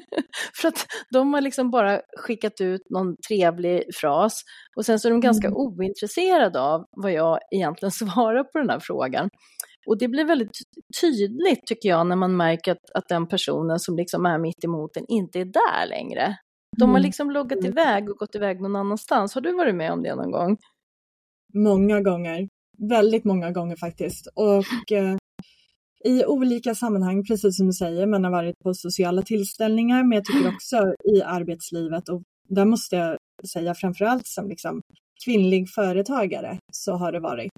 för 0.60 0.68
att 0.68 0.86
de 1.10 1.34
har 1.34 1.40
liksom 1.40 1.70
bara 1.70 2.00
skickat 2.16 2.60
ut 2.60 2.90
någon 2.90 3.16
trevlig 3.28 3.84
fras 3.94 4.42
och 4.76 4.84
sen 4.84 4.98
så 4.98 5.08
är 5.08 5.10
de 5.10 5.20
ganska 5.20 5.46
mm. 5.46 5.56
ointresserade 5.56 6.60
av 6.60 6.84
vad 6.90 7.12
jag 7.12 7.38
egentligen 7.50 7.90
svarar 8.10 8.44
på 8.44 8.58
den 8.58 8.70
här 8.70 8.80
frågan. 8.80 9.30
Och 9.86 9.98
det 9.98 10.08
blir 10.08 10.24
väldigt 10.24 10.58
tydligt 11.00 11.66
tycker 11.66 11.88
jag 11.88 12.06
när 12.06 12.16
man 12.16 12.36
märker 12.36 12.72
att, 12.72 12.90
att 12.94 13.08
den 13.08 13.28
personen 13.28 13.78
som 13.78 13.96
liksom 13.96 14.26
är 14.26 14.38
mitt 14.38 14.64
emot 14.64 14.96
en 14.96 15.04
inte 15.08 15.40
är 15.40 15.44
där 15.44 15.86
längre. 15.88 16.36
De 16.76 16.90
har 16.90 16.96
mm. 16.96 17.02
liksom 17.02 17.30
loggat 17.30 17.58
mm. 17.58 17.70
iväg 17.70 18.10
och 18.10 18.16
gått 18.16 18.34
iväg 18.34 18.60
någon 18.60 18.76
annanstans. 18.76 19.34
Har 19.34 19.40
du 19.40 19.52
varit 19.52 19.74
med 19.74 19.92
om 19.92 20.02
det 20.02 20.14
någon 20.14 20.30
gång? 20.30 20.56
Många 21.54 22.00
gånger. 22.00 22.48
Väldigt 22.78 23.24
många 23.24 23.50
gånger 23.50 23.76
faktiskt. 23.76 24.26
Och 24.34 24.92
eh, 24.92 25.16
i 26.04 26.24
olika 26.24 26.74
sammanhang, 26.74 27.24
precis 27.24 27.56
som 27.56 27.66
du 27.66 27.72
säger, 27.72 28.06
man 28.06 28.24
har 28.24 28.30
varit 28.30 28.58
på 28.64 28.74
sociala 28.74 29.22
tillställningar, 29.22 30.04
men 30.04 30.12
jag 30.12 30.24
tycker 30.24 30.54
också 30.54 30.94
i 31.14 31.22
arbetslivet 31.22 32.08
och 32.08 32.22
där 32.48 32.64
måste 32.64 32.96
jag 32.96 33.18
säga 33.52 33.74
framförallt 33.74 34.26
som 34.26 34.48
liksom 34.48 34.80
kvinnlig 35.24 35.70
företagare 35.70 36.58
så 36.72 36.92
har 36.92 37.12
det 37.12 37.20
varit 37.20 37.52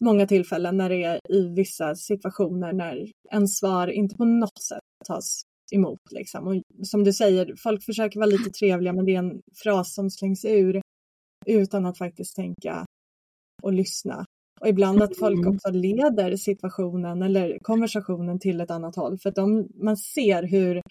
många 0.00 0.26
tillfällen 0.26 0.76
när 0.76 0.88
det 0.88 1.04
är 1.04 1.18
i 1.28 1.48
vissa 1.56 1.94
situationer 1.94 2.72
när 2.72 3.06
en 3.30 3.48
svar 3.48 3.88
inte 3.88 4.16
på 4.16 4.24
något 4.24 4.62
sätt 4.62 4.82
tas 5.06 5.42
emot. 5.72 6.00
Liksom. 6.10 6.46
Och 6.48 6.86
som 6.86 7.04
du 7.04 7.12
säger, 7.12 7.54
folk 7.62 7.84
försöker 7.84 8.18
vara 8.18 8.30
lite 8.30 8.50
trevliga 8.50 8.92
men 8.92 9.04
det 9.04 9.14
är 9.14 9.18
en 9.18 9.40
fras 9.62 9.94
som 9.94 10.10
slängs 10.10 10.44
ur 10.44 10.80
utan 11.46 11.86
att 11.86 11.98
faktiskt 11.98 12.36
tänka 12.36 12.84
och 13.64 13.72
lyssna. 13.72 14.24
Och 14.60 14.68
ibland 14.68 15.02
att 15.02 15.18
folk 15.18 15.38
mm. 15.38 15.54
också 15.54 15.70
leder 15.70 16.36
situationen 16.36 17.22
eller 17.22 17.58
konversationen 17.62 18.38
till 18.38 18.60
ett 18.60 18.70
annat 18.70 18.96
håll. 18.96 19.18
För 19.18 19.28
att 19.28 19.34
de, 19.34 19.68
man 19.74 19.96
ser 19.96 20.42
hur, 20.42 20.82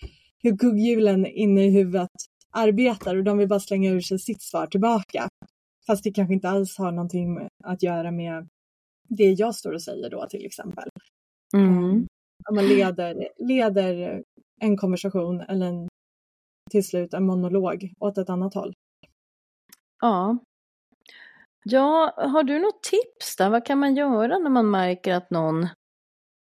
hur 0.44 0.58
kugghjulen 0.58 1.26
inne 1.26 1.66
i 1.66 1.70
huvudet 1.70 2.10
arbetar 2.52 3.16
och 3.16 3.24
de 3.24 3.38
vill 3.38 3.48
bara 3.48 3.60
slänga 3.60 3.92
ur 3.92 4.02
sig 4.02 4.20
sitt 4.20 4.42
svar 4.42 4.68
tillbaka. 4.68 5.28
Fast 5.88 6.04
det 6.04 6.12
kanske 6.12 6.34
inte 6.34 6.50
alls 6.50 6.78
har 6.78 6.92
någonting 6.92 7.48
att 7.64 7.84
göra 7.84 8.12
med 8.12 8.48
det 9.10 9.32
jag 9.32 9.56
står 9.56 9.74
och 9.74 9.82
säger 9.82 10.10
då 10.10 10.28
till 10.30 10.46
exempel. 10.46 10.90
Mm. 11.56 12.08
Om 12.50 12.56
man 12.56 12.68
leder, 12.68 13.28
leder 13.38 14.24
en 14.62 14.78
konversation 14.78 15.42
eller 15.42 15.66
en, 15.66 15.88
till 16.72 16.84
slut 16.84 17.14
en 17.14 17.26
monolog 17.26 17.94
åt 18.00 18.18
ett 18.18 18.30
annat 18.30 18.54
håll. 18.54 18.74
Ja, 20.02 20.38
Ja, 21.64 22.14
har 22.18 22.44
du 22.44 22.60
något 22.60 22.84
tips 22.84 23.36
där? 23.38 23.50
Vad 23.50 23.66
kan 23.66 23.80
man 23.80 23.96
göra 23.96 24.38
när 24.38 24.50
man 24.50 24.72
märker 24.72 25.14
att 25.14 25.30
någon 25.30 25.68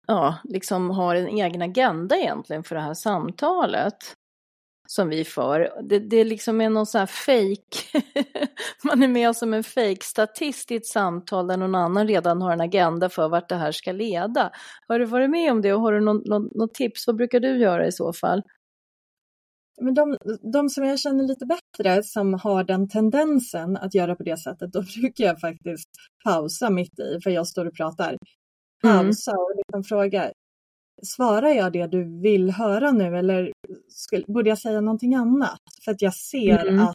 ja, 0.06 0.38
liksom 0.44 0.90
har 0.90 1.14
en 1.16 1.28
egen 1.28 1.62
agenda 1.62 2.16
egentligen 2.16 2.62
för 2.62 2.74
det 2.74 2.80
här 2.80 2.94
samtalet 2.94 4.14
som 4.90 5.08
vi 5.08 5.24
för. 5.24 5.72
Det, 5.82 5.98
det 5.98 6.24
liksom 6.24 6.60
är 6.60 6.70
någon 6.70 6.86
sån 6.86 6.98
här 6.98 7.06
fake, 7.06 8.02
man 8.84 9.02
är 9.02 9.08
med 9.08 9.36
som 9.36 9.54
en 9.54 9.64
fake-statist 9.64 10.70
i 10.70 10.76
ett 10.76 10.86
samtal 10.86 11.46
där 11.46 11.56
någon 11.56 11.74
annan 11.74 12.08
redan 12.08 12.42
har 12.42 12.52
en 12.52 12.60
agenda 12.60 13.08
för 13.08 13.28
vart 13.28 13.48
det 13.48 13.56
här 13.56 13.72
ska 13.72 13.92
leda. 13.92 14.50
Har 14.88 14.98
du 14.98 15.04
varit 15.04 15.30
med 15.30 15.52
om 15.52 15.62
det 15.62 15.72
och 15.72 15.80
har 15.80 15.92
du 15.92 16.00
något, 16.00 16.26
något, 16.26 16.54
något 16.54 16.74
tips? 16.74 17.06
Vad 17.06 17.16
brukar 17.16 17.40
du 17.40 17.58
göra 17.58 17.86
i 17.86 17.92
så 17.92 18.12
fall? 18.12 18.42
Men 19.80 19.94
de, 19.94 20.16
de 20.52 20.68
som 20.68 20.84
jag 20.84 20.98
känner 20.98 21.24
lite 21.24 21.46
bättre 21.46 22.02
som 22.02 22.34
har 22.34 22.64
den 22.64 22.88
tendensen 22.88 23.76
att 23.76 23.94
göra 23.94 24.16
på 24.16 24.22
det 24.22 24.36
sättet, 24.36 24.72
då 24.72 24.82
brukar 25.00 25.24
jag 25.24 25.40
faktiskt 25.40 25.90
pausa 26.24 26.70
mitt 26.70 26.98
i, 26.98 27.18
för 27.22 27.30
jag 27.30 27.46
står 27.46 27.66
och 27.66 27.74
pratar. 27.74 28.08
Mm. 28.08 28.96
Pausa 28.96 29.32
och 29.32 29.52
liksom 29.56 29.84
fråga, 29.84 30.32
svarar 31.02 31.48
jag 31.48 31.72
det 31.72 31.86
du 31.86 32.20
vill 32.20 32.50
höra 32.50 32.90
nu 32.90 33.18
eller 33.18 33.52
skulle, 33.88 34.24
borde 34.26 34.48
jag 34.48 34.58
säga 34.58 34.80
någonting 34.80 35.14
annat? 35.14 35.60
För 35.84 35.92
att 35.92 36.02
jag 36.02 36.14
ser 36.14 36.66
mm. 36.66 36.80
att 36.80 36.94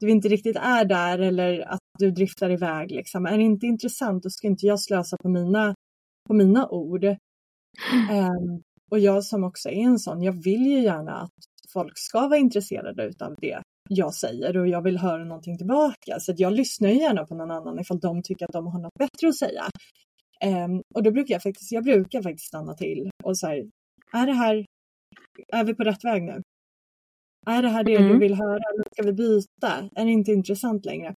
du 0.00 0.10
inte 0.10 0.28
riktigt 0.28 0.56
är 0.56 0.84
där 0.84 1.18
eller 1.18 1.60
att 1.60 1.80
du 1.98 2.10
driftar 2.10 2.50
iväg. 2.50 2.90
Liksom. 2.90 3.26
Är 3.26 3.38
det 3.38 3.44
inte 3.44 3.66
intressant, 3.66 4.22
då 4.22 4.30
ska 4.30 4.46
inte 4.46 4.66
jag 4.66 4.80
slösa 4.80 5.16
på 5.22 5.28
mina, 5.28 5.74
på 6.28 6.34
mina 6.34 6.68
ord. 6.68 7.04
Um, 7.04 8.62
och 8.90 8.98
jag 8.98 9.24
som 9.24 9.44
också 9.44 9.68
är 9.68 9.82
en 9.82 9.98
sån, 9.98 10.22
jag 10.22 10.32
vill 10.32 10.66
ju 10.66 10.80
gärna 10.80 11.20
att 11.20 11.30
folk 11.72 11.98
ska 11.98 12.28
vara 12.28 12.38
intresserade 12.38 13.12
av 13.20 13.34
det 13.40 13.62
jag 13.88 14.14
säger 14.14 14.56
och 14.56 14.68
jag 14.68 14.82
vill 14.82 14.98
höra 14.98 15.24
någonting 15.24 15.58
tillbaka. 15.58 16.20
Så 16.20 16.34
jag 16.36 16.52
lyssnar 16.52 16.88
gärna 16.88 17.26
på 17.26 17.34
någon 17.34 17.50
annan 17.50 17.80
ifall 17.80 18.00
de 18.00 18.22
tycker 18.22 18.44
att 18.44 18.52
de 18.52 18.66
har 18.66 18.80
något 18.80 18.94
bättre 18.98 19.28
att 19.28 19.36
säga. 19.36 19.64
Um, 20.44 20.82
och 20.94 21.02
då 21.02 21.10
brukar 21.10 21.34
jag 21.34 21.42
faktiskt, 21.42 21.72
jag 21.72 21.84
brukar 21.84 22.22
faktiskt 22.22 22.46
stanna 22.46 22.74
till 22.74 23.10
och 23.24 23.38
säga, 23.38 23.64
är 24.12 24.26
det 24.26 24.32
här, 24.32 24.66
är 25.52 25.64
vi 25.64 25.74
på 25.74 25.84
rätt 25.84 26.04
väg 26.04 26.22
nu? 26.22 26.42
Är 27.46 27.62
det 27.62 27.68
här 27.68 27.84
det 27.84 27.96
mm. 27.96 28.08
du 28.08 28.18
vill 28.18 28.34
höra 28.34 28.62
eller 28.72 28.84
ska 28.92 29.02
vi 29.02 29.12
byta? 29.12 29.88
Är 29.94 30.04
det 30.04 30.10
inte 30.10 30.32
intressant 30.32 30.84
längre? 30.84 31.14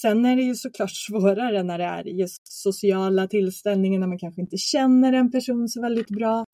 Sen 0.00 0.24
är 0.24 0.36
det 0.36 0.42
ju 0.42 0.54
såklart 0.54 0.90
svårare 1.06 1.62
när 1.62 1.78
det 1.78 1.84
är 1.84 2.04
just 2.04 2.40
sociala 2.44 3.28
tillställningar 3.28 4.00
när 4.00 4.06
man 4.06 4.18
kanske 4.18 4.40
inte 4.40 4.56
känner 4.56 5.12
en 5.12 5.30
person 5.30 5.68
så 5.68 5.82
väldigt 5.82 6.08
bra. 6.08 6.44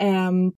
Um, 0.00 0.52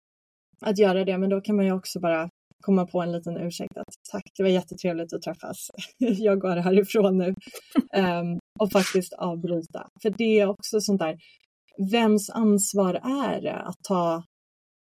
att 0.66 0.78
göra 0.78 1.06
det, 1.06 1.18
men 1.18 1.30
då 1.30 1.42
kan 1.42 1.56
man 1.56 1.66
ju 1.66 1.72
också 1.72 2.00
bara 2.00 2.30
komma 2.62 2.86
på 2.86 3.02
en 3.02 3.12
liten 3.12 3.38
ursäkt 3.38 3.78
att 3.78 3.94
tack, 4.12 4.24
det 4.38 4.44
var 4.44 4.50
jättetrevligt 4.50 5.14
att 5.14 5.22
träffas. 5.22 5.72
Jag 5.98 6.40
går 6.40 6.56
härifrån 6.56 7.18
nu. 7.18 7.28
Um, 7.98 8.40
och 8.60 8.72
faktiskt 8.72 9.14
avbryta. 9.14 9.88
För 10.02 10.10
det 10.10 10.40
är 10.40 10.48
också 10.48 10.82
sånt 10.82 11.02
där, 11.02 11.18
vems 11.92 12.30
ansvar 12.30 12.94
är 12.94 13.42
det 13.42 13.56
att 13.56 13.78
ta, 13.88 14.24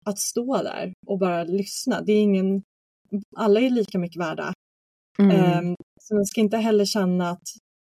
att 0.06 0.20
stå 0.20 0.58
där 0.58 0.94
och 1.08 1.20
bara 1.20 1.44
lyssna? 1.44 2.02
Det 2.02 2.12
är 2.12 2.22
ingen, 2.22 2.64
alla 3.36 3.60
är 3.60 3.70
lika 3.70 4.00
mycket 4.00 4.22
värda. 4.22 4.54
Mm. 5.20 5.68
Um, 5.68 5.76
så 6.02 6.16
man 6.16 6.26
ska 6.26 6.42
inte 6.42 6.58
heller 6.58 6.86
känna 6.86 7.30
att, 7.30 7.44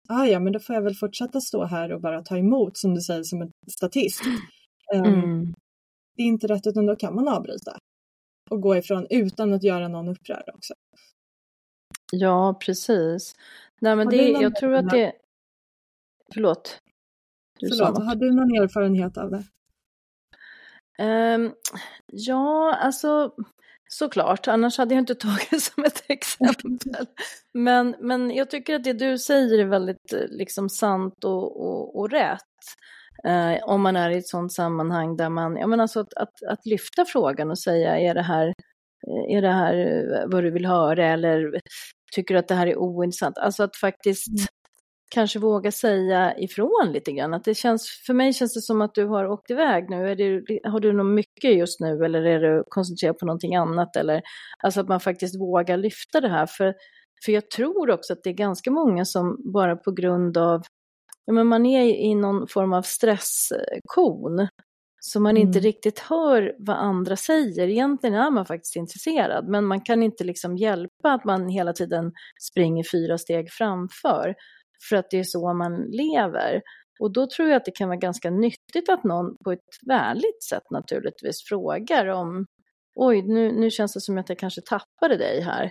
ah, 0.08 0.24
ja, 0.24 0.40
men 0.40 0.52
då 0.52 0.60
får 0.60 0.74
jag 0.74 0.82
väl 0.82 0.94
fortsätta 0.94 1.40
stå 1.40 1.64
här 1.64 1.92
och 1.92 2.00
bara 2.00 2.22
ta 2.22 2.36
emot, 2.36 2.76
som 2.76 2.94
du 2.94 3.00
säger, 3.00 3.22
som 3.22 3.42
en 3.42 3.50
statist. 3.70 4.22
Um, 4.94 5.04
mm 5.04 5.54
det 6.16 6.22
är 6.22 6.26
inte 6.26 6.46
rätt 6.46 6.66
utan 6.66 6.86
då 6.86 6.96
kan 6.96 7.14
man 7.14 7.28
avbryta 7.28 7.78
och 8.50 8.60
gå 8.60 8.76
ifrån 8.76 9.06
utan 9.10 9.52
att 9.52 9.62
göra 9.62 9.88
någon 9.88 10.08
upprörd 10.08 10.50
också. 10.54 10.74
Ja, 12.12 12.58
precis. 12.60 13.34
Nej, 13.80 13.96
men 13.96 14.08
det, 14.08 14.28
jag 14.28 14.56
tror 14.56 14.74
att 14.74 14.90
det... 14.90 15.12
Förlåt. 16.34 16.80
Du 17.58 17.68
Förlåt, 17.68 18.04
har 18.04 18.14
du 18.14 18.32
någon 18.32 18.62
erfarenhet 18.62 19.18
av 19.18 19.30
det? 19.30 19.44
Um, 20.98 21.54
ja, 22.06 22.74
alltså 22.74 23.34
såklart, 23.88 24.48
annars 24.48 24.78
hade 24.78 24.94
jag 24.94 25.02
inte 25.02 25.14
tagit 25.14 25.50
det 25.50 25.60
som 25.60 25.84
ett 25.84 26.04
exempel. 26.08 27.06
Men, 27.54 27.96
men 28.00 28.30
jag 28.30 28.50
tycker 28.50 28.74
att 28.74 28.84
det 28.84 28.92
du 28.92 29.18
säger 29.18 29.58
är 29.58 29.64
väldigt 29.64 30.14
liksom 30.28 30.68
sant 30.68 31.24
och, 31.24 31.60
och, 31.60 31.98
och 31.98 32.10
rätt. 32.10 32.40
Eh, 33.26 33.58
om 33.64 33.82
man 33.82 33.96
är 33.96 34.10
i 34.10 34.18
ett 34.18 34.28
sådant 34.28 34.52
sammanhang 34.52 35.16
där 35.16 35.28
man, 35.28 35.56
ja 35.56 35.66
men 35.66 35.80
alltså 35.80 36.00
att, 36.00 36.14
att, 36.14 36.42
att, 36.48 36.66
lyfta 36.66 37.04
frågan 37.04 37.50
och 37.50 37.58
säga 37.58 37.98
är 37.98 38.14
det 38.14 38.22
här, 38.22 38.52
är 39.28 39.42
det 39.42 39.52
här 39.52 40.24
vad 40.26 40.44
du 40.44 40.50
vill 40.50 40.66
höra 40.66 41.06
eller 41.06 41.60
tycker 42.14 42.34
du 42.34 42.38
att 42.38 42.48
det 42.48 42.54
här 42.54 42.66
är 42.66 42.78
ointressant? 42.78 43.38
Alltså 43.38 43.62
att 43.62 43.76
faktiskt 43.76 44.28
mm. 44.28 44.46
kanske 45.14 45.38
våga 45.38 45.72
säga 45.72 46.38
ifrån 46.38 46.92
lite 46.92 47.12
grann. 47.12 47.34
Att 47.34 47.44
det 47.44 47.54
känns, 47.54 48.02
för 48.06 48.14
mig 48.14 48.32
känns 48.32 48.54
det 48.54 48.60
som 48.60 48.82
att 48.82 48.94
du 48.94 49.04
har 49.04 49.26
åkt 49.26 49.50
iväg 49.50 49.90
nu. 49.90 50.10
Är 50.10 50.16
det, 50.16 50.60
har 50.68 50.80
du 50.80 50.92
något 50.92 51.14
mycket 51.14 51.56
just 51.56 51.80
nu 51.80 52.04
eller 52.04 52.22
är 52.22 52.40
du 52.40 52.64
koncentrerad 52.68 53.18
på 53.18 53.26
någonting 53.26 53.56
annat? 53.56 53.96
Eller, 53.96 54.22
alltså 54.58 54.80
att 54.80 54.88
man 54.88 55.00
faktiskt 55.00 55.40
vågar 55.40 55.76
lyfta 55.76 56.20
det 56.20 56.28
här. 56.28 56.46
För, 56.46 56.74
för 57.24 57.32
jag 57.32 57.50
tror 57.50 57.90
också 57.90 58.12
att 58.12 58.22
det 58.24 58.30
är 58.30 58.34
ganska 58.34 58.70
många 58.70 59.04
som 59.04 59.52
bara 59.52 59.76
på 59.76 59.92
grund 59.92 60.38
av 60.38 60.62
ja, 61.24 61.32
men 61.32 61.46
man 61.46 61.66
är 61.66 61.84
i 61.84 62.14
någon 62.14 62.48
form 62.48 62.72
av 62.72 62.82
stresskon. 62.82 64.48
Så 65.00 65.20
man 65.20 65.36
inte 65.36 65.58
Mm. 65.58 65.62
riktigt 65.62 65.98
hör 65.98 66.54
vad 66.58 66.76
andra 66.76 67.16
säger. 67.16 67.68
Egentligen 67.68 68.14
är 68.16 68.30
man 68.30 68.46
faktiskt 68.46 68.76
intresserad, 68.76 69.48
men 69.48 69.64
man 69.64 69.80
kan 69.80 70.02
inte 70.02 70.24
liksom 70.24 70.56
hjälpa 70.56 71.12
att 71.12 71.24
man 71.24 71.48
hela 71.48 71.72
tiden 71.72 72.12
springer 72.42 72.84
fyra 72.92 73.18
steg 73.18 73.50
framför. 73.50 74.34
För 74.88 74.96
att 74.96 75.10
det 75.10 75.18
är 75.18 75.24
så 75.24 75.54
man 75.54 75.76
lever. 75.82 76.62
Och 77.00 77.12
då 77.12 77.26
tror 77.26 77.48
jag 77.48 77.56
att 77.56 77.64
det 77.64 77.70
kan 77.76 77.88
vara 77.88 77.98
ganska 77.98 78.30
nyttigt 78.30 78.88
att 78.88 79.04
någon 79.04 79.36
på 79.44 79.52
ett 79.52 79.60
vänligt 79.86 80.42
sätt 80.42 80.70
naturligtvis 80.70 81.44
frågar 81.48 82.06
om 82.06 82.46
oj, 82.96 83.22
nu, 83.22 83.52
nu 83.52 83.70
känns 83.70 83.94
det 83.94 84.00
som 84.00 84.18
att 84.18 84.28
jag 84.28 84.38
kanske 84.38 84.60
tappade 84.60 85.16
dig 85.16 85.40
här 85.40 85.70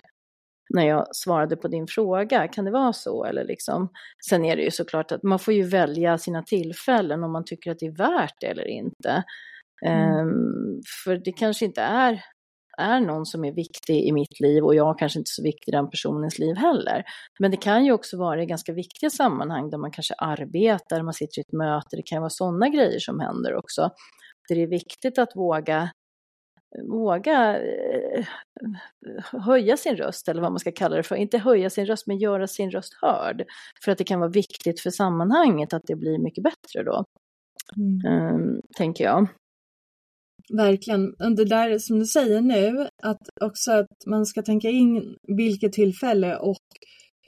när 0.74 0.88
jag 0.88 1.16
svarade 1.16 1.56
på 1.56 1.68
din 1.68 1.88
fråga. 1.88 2.48
Kan 2.48 2.66
det 2.66 2.72
vara 2.72 2.94
så? 2.94 3.26
Eller 3.26 3.46
liksom. 3.46 3.90
Sen 4.30 4.46
är 4.46 4.56
det 4.56 4.62
ju 4.62 4.72
såklart 4.72 5.12
att 5.12 5.24
man 5.24 5.40
får 5.40 5.54
ju 5.54 5.64
välja 5.64 6.18
sina 6.18 6.44
tillfällen 6.44 7.24
om 7.24 7.32
man 7.32 7.46
tycker 7.46 7.72
att 7.72 7.80
det 7.80 7.86
är 7.86 7.98
värt 7.98 8.36
det 8.40 8.48
eller 8.48 8.68
inte. 8.68 9.24
Mm. 9.86 10.20
Ehm, 10.20 10.82
för 11.06 11.18
det 11.18 11.32
kanske 11.32 11.66
inte 11.66 11.82
är, 11.82 12.22
är 12.78 13.00
någon 13.00 13.26
som 13.26 13.46
är 13.46 13.52
viktig 13.52 14.04
i 14.04 14.12
mitt 14.12 14.40
liv 14.40 14.64
och 14.64 14.76
jag 14.76 15.00
kanske 15.00 15.20
inte 15.20 15.30
är 15.30 15.42
så 15.42 15.44
viktig 15.44 15.72
i 15.72 15.76
den 15.76 15.90
personens 15.90 16.40
liv 16.40 16.56
heller. 16.56 17.04
Men 17.40 17.52
det 17.52 17.58
kan 17.58 17.86
ju 17.86 17.92
också 17.92 18.18
vara 18.18 18.44
i 18.44 18.46
ganska 18.46 18.74
viktiga 18.74 19.10
sammanhang 19.10 19.70
där 19.70 19.78
man 19.78 19.92
kanske 19.92 20.14
arbetar, 20.14 21.04
man 21.04 21.14
sitter 21.14 21.40
i 21.40 21.42
ett 21.42 21.54
möte, 21.54 21.96
det 21.96 22.04
kan 22.06 22.22
vara 22.22 22.30
sådana 22.30 22.70
grejer 22.70 23.00
som 23.00 23.20
händer 23.20 23.56
också. 23.56 23.90
Det 24.48 24.64
är 24.64 24.68
viktigt 24.68 25.18
att 25.18 25.36
våga 25.36 25.90
våga 26.92 27.60
eh, 27.62 28.26
höja 29.32 29.78
sin 29.78 29.96
röst, 29.96 30.28
eller 30.28 30.42
vad 30.42 30.52
man 30.52 30.60
ska 30.60 30.72
kalla 30.72 30.96
det 30.96 31.04
för. 31.04 31.16
Inte 31.16 31.38
höja 31.38 31.70
sin 31.70 31.86
röst, 31.86 32.08
men 32.08 32.18
göra 32.18 32.48
sin 32.48 32.72
röst 32.72 32.94
hörd. 33.02 33.44
För 33.84 33.92
att 33.92 33.98
det 33.98 34.04
kan 34.04 34.20
vara 34.20 34.30
viktigt 34.30 34.80
för 34.80 34.90
sammanhanget 34.90 35.74
att 35.74 35.84
det 35.88 35.96
blir 35.96 36.20
mycket 36.20 36.44
bättre 36.44 36.84
då, 36.84 37.04
Mm. 37.78 38.36
um, 38.36 38.62
tänker 38.78 39.04
jag. 39.04 39.28
Verkligen. 40.58 41.16
Det 41.36 41.46
där 41.46 41.78
som 41.80 42.00
du 42.00 42.06
säger 42.06 42.42
nu, 42.42 42.88
att 43.04 43.22
också 43.42 43.72
att 43.72 44.06
man 44.08 44.26
ska 44.26 44.42
tänka 44.42 44.70
in 44.70 45.16
vilket 45.28 45.74
tillfälle 45.74 46.38
och 46.38 46.58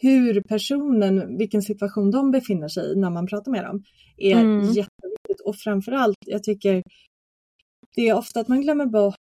hur 0.02 0.42
personen, 0.42 1.38
vilken 1.38 1.62
situation 1.62 2.12
de 2.12 2.32
befinner 2.32 2.68
sig 2.68 2.92
i 2.92 2.96
när 2.96 3.10
man 3.10 3.28
pratar 3.28 3.52
med 3.52 3.64
dem, 3.64 3.84
är 4.18 4.36
Mm. 4.36 4.60
jätteviktigt. 4.62 5.42
Och 5.46 5.56
framförallt, 5.56 6.18
jag 6.26 6.44
tycker 6.44 6.84
det 7.96 8.10
är 8.10 8.14
ofta 8.18 8.40
att 8.40 8.48
man 8.48 8.62
glömmer 8.62 8.86
bort 8.86 9.16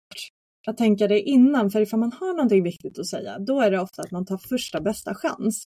att 0.67 0.77
tänka 0.77 1.07
det 1.07 1.21
innan, 1.21 1.71
för 1.71 1.81
ifall 1.81 1.99
man 1.99 2.11
har 2.11 2.33
någonting 2.33 2.63
viktigt 2.63 2.99
att 2.99 3.07
säga, 3.07 3.39
då 3.39 3.61
är 3.61 3.71
det 3.71 3.79
ofta 3.79 4.01
att 4.01 4.11
man 4.11 4.25
tar 4.25 4.37
första 4.37 4.81
bästa 4.81 5.15
chans. 5.15 5.63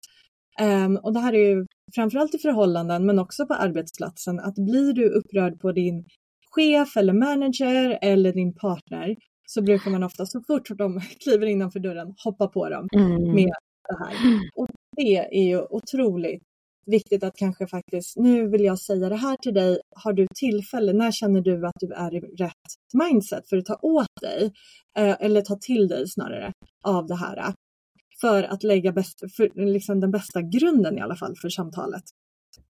Ehm, 0.60 0.96
och 0.96 1.12
det 1.12 1.20
här 1.20 1.32
är 1.34 1.48
ju 1.50 1.66
framförallt 1.94 2.34
i 2.34 2.38
förhållanden, 2.38 3.06
men 3.06 3.18
också 3.18 3.46
på 3.46 3.54
arbetsplatsen, 3.54 4.40
att 4.40 4.54
blir 4.54 4.92
du 4.92 5.08
upprörd 5.08 5.60
på 5.60 5.72
din 5.72 6.04
chef 6.54 6.96
eller 6.96 7.12
manager 7.12 7.98
eller 8.02 8.32
din 8.32 8.54
partner 8.54 9.16
så 9.46 9.62
brukar 9.62 9.90
man 9.90 10.02
ofta 10.02 10.26
så 10.26 10.40
fort 10.46 10.68
de 10.78 11.00
kliver 11.24 11.46
innanför 11.46 11.80
dörren 11.80 12.14
hoppa 12.24 12.48
på 12.48 12.68
dem 12.68 12.88
Mm. 12.96 13.34
med 13.34 13.52
det 13.88 13.98
här. 14.04 14.40
Och 14.56 14.68
det 14.96 15.16
är 15.16 15.48
ju 15.48 15.60
otroligt 15.70 16.42
viktigt 16.86 17.24
att 17.24 17.36
kanske 17.36 17.66
faktiskt, 17.66 18.16
nu 18.16 18.48
vill 18.48 18.64
jag 18.64 18.78
säga 18.78 19.08
det 19.08 19.16
här 19.16 19.36
till 19.36 19.54
dig, 19.54 19.78
har 19.96 20.12
du 20.12 20.26
tillfälle, 20.34 20.92
när 20.92 21.10
känner 21.10 21.40
du 21.40 21.66
att 21.66 21.80
du 21.80 21.92
är 21.92 22.14
i 22.14 22.20
rätt 22.20 22.52
mindset 22.92 23.48
för 23.48 23.56
att 23.56 23.64
ta 23.66 23.78
åt 23.82 24.20
dig, 24.20 24.52
eh, 24.98 25.16
eller 25.20 25.40
ta 25.40 25.56
till 25.56 25.88
dig 25.88 26.08
snarare, 26.08 26.52
av 26.84 27.06
det 27.06 27.16
här. 27.16 27.54
För 28.20 28.42
att 28.42 28.62
lägga 28.62 28.92
bäst, 28.92 29.20
för, 29.36 29.66
liksom 29.72 30.00
den 30.00 30.10
bästa 30.10 30.42
grunden 30.42 30.98
i 30.98 31.00
alla 31.00 31.16
fall 31.16 31.36
för 31.36 31.48
samtalet 31.48 32.04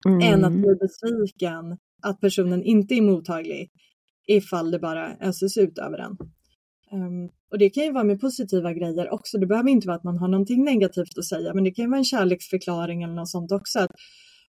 Mm. 0.07 0.21
än 0.21 0.45
att 0.45 0.53
bli 0.53 0.75
besviken 0.75 1.79
att 2.03 2.21
personen 2.21 2.63
inte 2.63 2.95
är 2.95 3.03
mottaglig 3.03 3.71
ifall 4.27 4.71
det 4.71 4.79
bara 4.79 5.17
öses 5.21 5.57
ut 5.57 5.79
över 5.79 5.99
den. 5.99 6.17
Ehm, 6.95 7.29
och 7.51 7.59
det 7.59 7.71
kan 7.71 7.85
ju 7.85 7.93
vara 7.93 8.05
med 8.05 8.21
positiva 8.21 8.73
grejer 8.73 9.11
också. 9.11 9.39
Det 9.39 9.47
behöver 9.47 9.71
inte 9.71 9.87
vara 9.87 9.97
att 9.97 10.05
man 10.05 10.19
har 10.19 10.29
någonting 10.29 10.65
negativt 10.65 11.19
att 11.19 11.25
säga, 11.25 11.55
men 11.55 11.65
det 11.65 11.71
kan 11.71 11.85
ju 11.85 11.89
vara 11.89 11.99
en 11.99 12.05
kärleksförklaring 12.05 13.03
eller 13.03 13.15
något 13.15 13.29
sånt 13.29 13.53
också. 13.53 13.79
Att, 13.79 13.91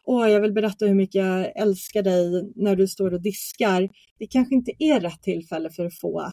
Åh, 0.10 0.30
jag 0.30 0.42
vill 0.42 0.54
berätta 0.54 0.86
hur 0.86 0.96
mycket 0.96 1.16
jag 1.16 1.62
älskar 1.62 2.04
dig 2.04 2.52
när 2.56 2.76
du 2.76 2.88
står 2.88 3.14
och 3.14 3.22
diskar. 3.22 3.90
Det 4.20 4.28
kanske 4.28 4.56
inte 4.56 4.72
är 4.80 5.00
rätt 5.00 5.22
tillfälle 5.22 5.70
för 5.70 5.86
att 5.86 6.00
få 6.00 6.32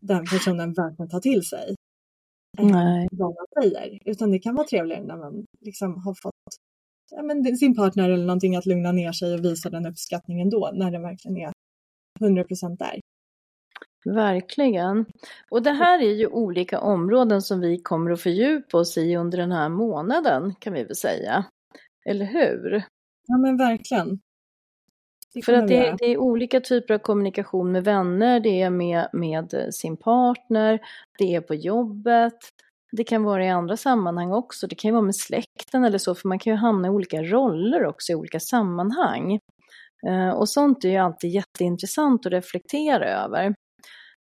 den 0.00 0.24
personen 0.24 0.72
verkligen 0.72 1.08
ta 1.08 1.20
till 1.20 1.42
sig 1.42 1.74
eh, 2.58 2.66
Nej. 2.66 3.08
vad 3.12 3.34
man 3.34 3.62
säger. 3.62 3.98
Utan 4.04 4.30
det 4.30 4.38
kan 4.38 4.54
vara 4.54 4.66
trevligare 4.66 5.04
när 5.04 5.16
man 5.16 5.44
liksom 5.60 6.02
har 6.04 6.14
fått 6.22 6.32
ja, 7.10 7.22
men 7.22 7.56
sin 7.56 7.74
partner 7.76 8.10
eller 8.10 8.26
någonting 8.26 8.56
att 8.56 8.66
lugna 8.66 8.92
ner 8.92 9.12
sig 9.12 9.34
och 9.34 9.44
visa 9.44 9.70
den 9.70 9.86
uppskattningen 9.86 10.50
då, 10.50 10.70
när 10.74 10.90
den 10.90 11.02
verkligen 11.02 11.36
är 11.36 11.52
100% 12.20 12.76
där. 12.78 13.00
Verkligen. 14.04 15.06
Och 15.50 15.62
det 15.62 15.70
här 15.70 16.02
är 16.02 16.14
ju 16.14 16.26
olika 16.26 16.80
områden 16.80 17.42
som 17.42 17.60
vi 17.60 17.78
kommer 17.82 18.10
att 18.10 18.20
fördjupa 18.20 18.78
oss 18.78 18.98
i 18.98 19.16
under 19.16 19.38
den 19.38 19.52
här 19.52 19.68
månaden, 19.68 20.54
kan 20.58 20.72
vi 20.72 20.84
väl 20.84 20.96
säga. 20.96 21.44
Eller 22.04 22.26
hur? 22.26 22.82
Ja 23.26 23.38
men 23.38 23.56
verkligen. 23.56 24.20
Det 25.34 25.42
För 25.42 25.52
att 25.52 25.68
det, 25.68 25.94
det 25.98 26.04
är 26.04 26.18
olika 26.18 26.60
typer 26.60 26.94
av 26.94 26.98
kommunikation 26.98 27.72
med 27.72 27.84
vänner, 27.84 28.40
det 28.40 28.62
är 28.62 28.70
med, 28.70 29.08
med 29.12 29.74
sin 29.74 29.96
partner, 29.96 30.80
det 31.18 31.34
är 31.34 31.40
på 31.40 31.54
jobbet, 31.54 32.38
det 32.92 33.04
kan 33.04 33.22
vara 33.22 33.44
i 33.44 33.48
andra 33.48 33.76
sammanhang 33.76 34.32
också, 34.32 34.66
det 34.66 34.74
kan 34.74 34.88
ju 34.88 34.92
vara 34.92 35.02
med 35.02 35.16
släkten 35.16 35.84
eller 35.84 35.98
så, 35.98 36.14
för 36.14 36.28
man 36.28 36.38
kan 36.38 36.52
ju 36.52 36.56
hamna 36.56 36.88
i 36.88 36.90
olika 36.90 37.22
roller 37.22 37.86
också 37.86 38.12
i 38.12 38.14
olika 38.14 38.40
sammanhang. 38.40 39.38
Eh, 40.06 40.30
och 40.30 40.48
sånt 40.48 40.84
är 40.84 40.88
ju 40.88 40.96
alltid 40.96 41.30
jätteintressant 41.30 42.26
att 42.26 42.32
reflektera 42.32 43.08
över. 43.24 43.54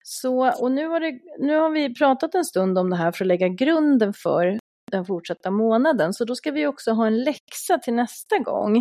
Så, 0.09 0.51
och 0.61 0.71
nu 0.71 0.87
har, 0.87 0.99
det, 0.99 1.19
nu 1.39 1.55
har 1.55 1.69
vi 1.69 1.93
pratat 1.93 2.35
en 2.35 2.45
stund 2.45 2.77
om 2.77 2.89
det 2.89 2.95
här 2.95 3.11
för 3.11 3.23
att 3.23 3.27
lägga 3.27 3.47
grunden 3.47 4.13
för 4.13 4.59
den 4.91 5.05
fortsatta 5.05 5.51
månaden, 5.51 6.13
så 6.13 6.25
då 6.25 6.35
ska 6.35 6.51
vi 6.51 6.67
också 6.67 6.91
ha 6.91 7.07
en 7.07 7.23
läxa 7.23 7.77
till 7.77 7.93
nästa 7.93 8.37
gång. 8.37 8.77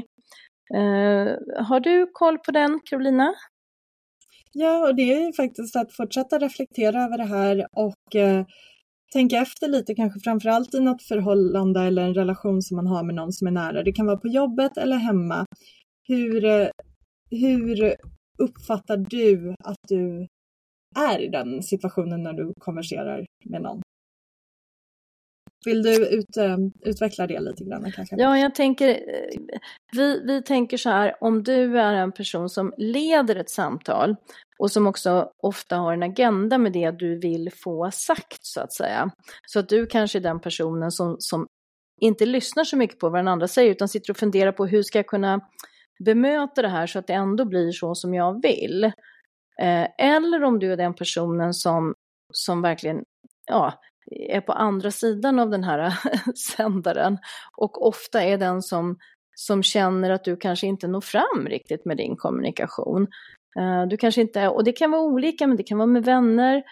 Eh, 0.75 1.29
har 1.65 1.81
du 1.81 2.11
koll 2.13 2.39
på 2.39 2.51
den, 2.51 2.81
Carolina? 2.85 3.35
Ja, 4.53 4.89
och 4.89 4.95
det 4.95 5.13
är 5.13 5.27
ju 5.27 5.33
faktiskt 5.33 5.77
att 5.77 5.93
fortsätta 5.93 6.39
reflektera 6.39 7.05
över 7.05 7.19
det 7.19 7.25
här 7.25 7.67
och 7.73 8.17
eh, 8.17 8.47
tänka 9.13 9.37
efter 9.37 9.69
lite, 9.69 9.95
kanske 9.95 10.21
framförallt 10.21 10.75
i 10.75 10.81
något 10.81 11.03
förhållande 11.03 11.81
eller 11.81 12.03
en 12.03 12.15
relation 12.15 12.63
som 12.63 12.77
man 12.77 12.87
har 12.87 13.03
med 13.03 13.15
någon 13.15 13.33
som 13.33 13.47
är 13.47 13.53
nära. 13.53 13.83
Det 13.83 13.93
kan 13.93 14.07
vara 14.07 14.17
på 14.17 14.29
jobbet 14.29 14.77
eller 14.77 14.97
hemma. 14.97 15.47
Hur, 16.09 16.45
eh, 16.45 16.69
hur 17.31 17.95
uppfattar 18.39 18.97
du 18.97 19.55
att 19.65 19.81
du 19.89 20.27
är 20.97 21.19
i 21.19 21.29
den 21.29 21.63
situationen 21.63 22.23
när 22.23 22.33
du 22.33 22.53
konverserar 22.59 23.27
med 23.45 23.63
någon? 23.63 23.81
Vill 25.65 25.83
du 25.83 26.07
ut, 26.07 26.37
eh, 26.37 26.57
utveckla 26.85 27.27
det 27.27 27.41
lite 27.41 27.65
grann 27.65 27.93
kanske? 27.93 28.17
Ja, 28.19 28.39
jag 28.39 28.55
tänker, 28.55 28.89
eh, 28.89 29.59
vi, 29.93 30.21
vi 30.25 30.43
tänker 30.43 30.77
så 30.77 30.91
här, 30.91 31.15
om 31.21 31.43
du 31.43 31.79
är 31.81 31.93
en 31.93 32.13
person 32.13 32.49
som 32.49 32.75
leder 32.77 33.37
ett 33.37 33.51
samtal 33.51 34.17
och 34.59 34.71
som 34.71 34.87
också 34.87 35.31
ofta 35.43 35.77
har 35.77 35.93
en 35.93 36.03
agenda 36.03 36.59
med 36.59 36.73
det 36.73 36.91
du 36.91 37.19
vill 37.19 37.51
få 37.53 37.91
sagt 37.93 38.39
så 38.41 38.61
att 38.61 38.73
säga. 38.73 39.11
Så 39.47 39.59
att 39.59 39.69
du 39.69 39.87
kanske 39.87 40.19
är 40.19 40.23
den 40.23 40.41
personen 40.41 40.91
som, 40.91 41.17
som 41.19 41.47
inte 42.01 42.27
lyssnar 42.27 42.65
så 42.65 42.77
mycket 42.77 42.99
på 42.99 43.09
vad 43.09 43.19
den 43.19 43.29
andra 43.29 43.49
säger 43.49 43.71
utan 43.71 43.89
sitter 43.89 44.11
och 44.11 44.17
funderar 44.17 44.53
på 44.53 44.67
hur 44.67 44.83
ska 44.83 44.99
jag 44.99 45.07
kunna 45.07 45.41
bemöta 46.05 46.63
det 46.63 46.69
här 46.69 46.87
så 46.87 46.99
att 46.99 47.07
det 47.07 47.13
ändå 47.13 47.45
blir 47.45 47.73
så 47.73 47.95
som 47.95 48.15
jag 48.15 48.43
vill. 48.43 48.93
Eh, 49.63 49.89
eller 49.99 50.45
om 50.45 50.59
du 50.59 50.73
är 50.73 50.77
den 50.77 50.95
personen 50.95 51.55
som, 51.55 51.95
som 52.33 52.63
verkligen 52.63 53.05
ja, 53.47 53.73
är 54.11 54.41
på 54.41 54.53
andra 54.53 54.91
sidan 54.91 55.39
av 55.39 55.51
den 55.51 55.65
här 55.65 55.95
sändaren 56.57 57.19
och 57.57 57.87
ofta 57.87 58.23
är 58.23 58.39
den 58.39 58.63
som, 58.63 58.99
som 59.37 59.63
känner 59.63 60.11
att 60.11 60.25
du 60.25 60.37
kanske 60.37 60.67
inte 60.67 60.89
når 60.89 61.01
fram 61.01 61.47
riktigt 61.47 61.85
med 61.85 61.97
din 61.97 62.17
kommunikation. 62.17 63.07
Eh, 63.59 63.87
du 63.87 63.97
kanske 63.97 64.21
inte, 64.21 64.49
och 64.49 64.65
det 64.65 64.73
kan 64.73 64.91
vara 64.91 65.03
olika, 65.03 65.47
men 65.47 65.57
det 65.57 65.63
kan 65.63 65.79
vara 65.79 65.87
med 65.87 66.05
vänner, 66.05 66.63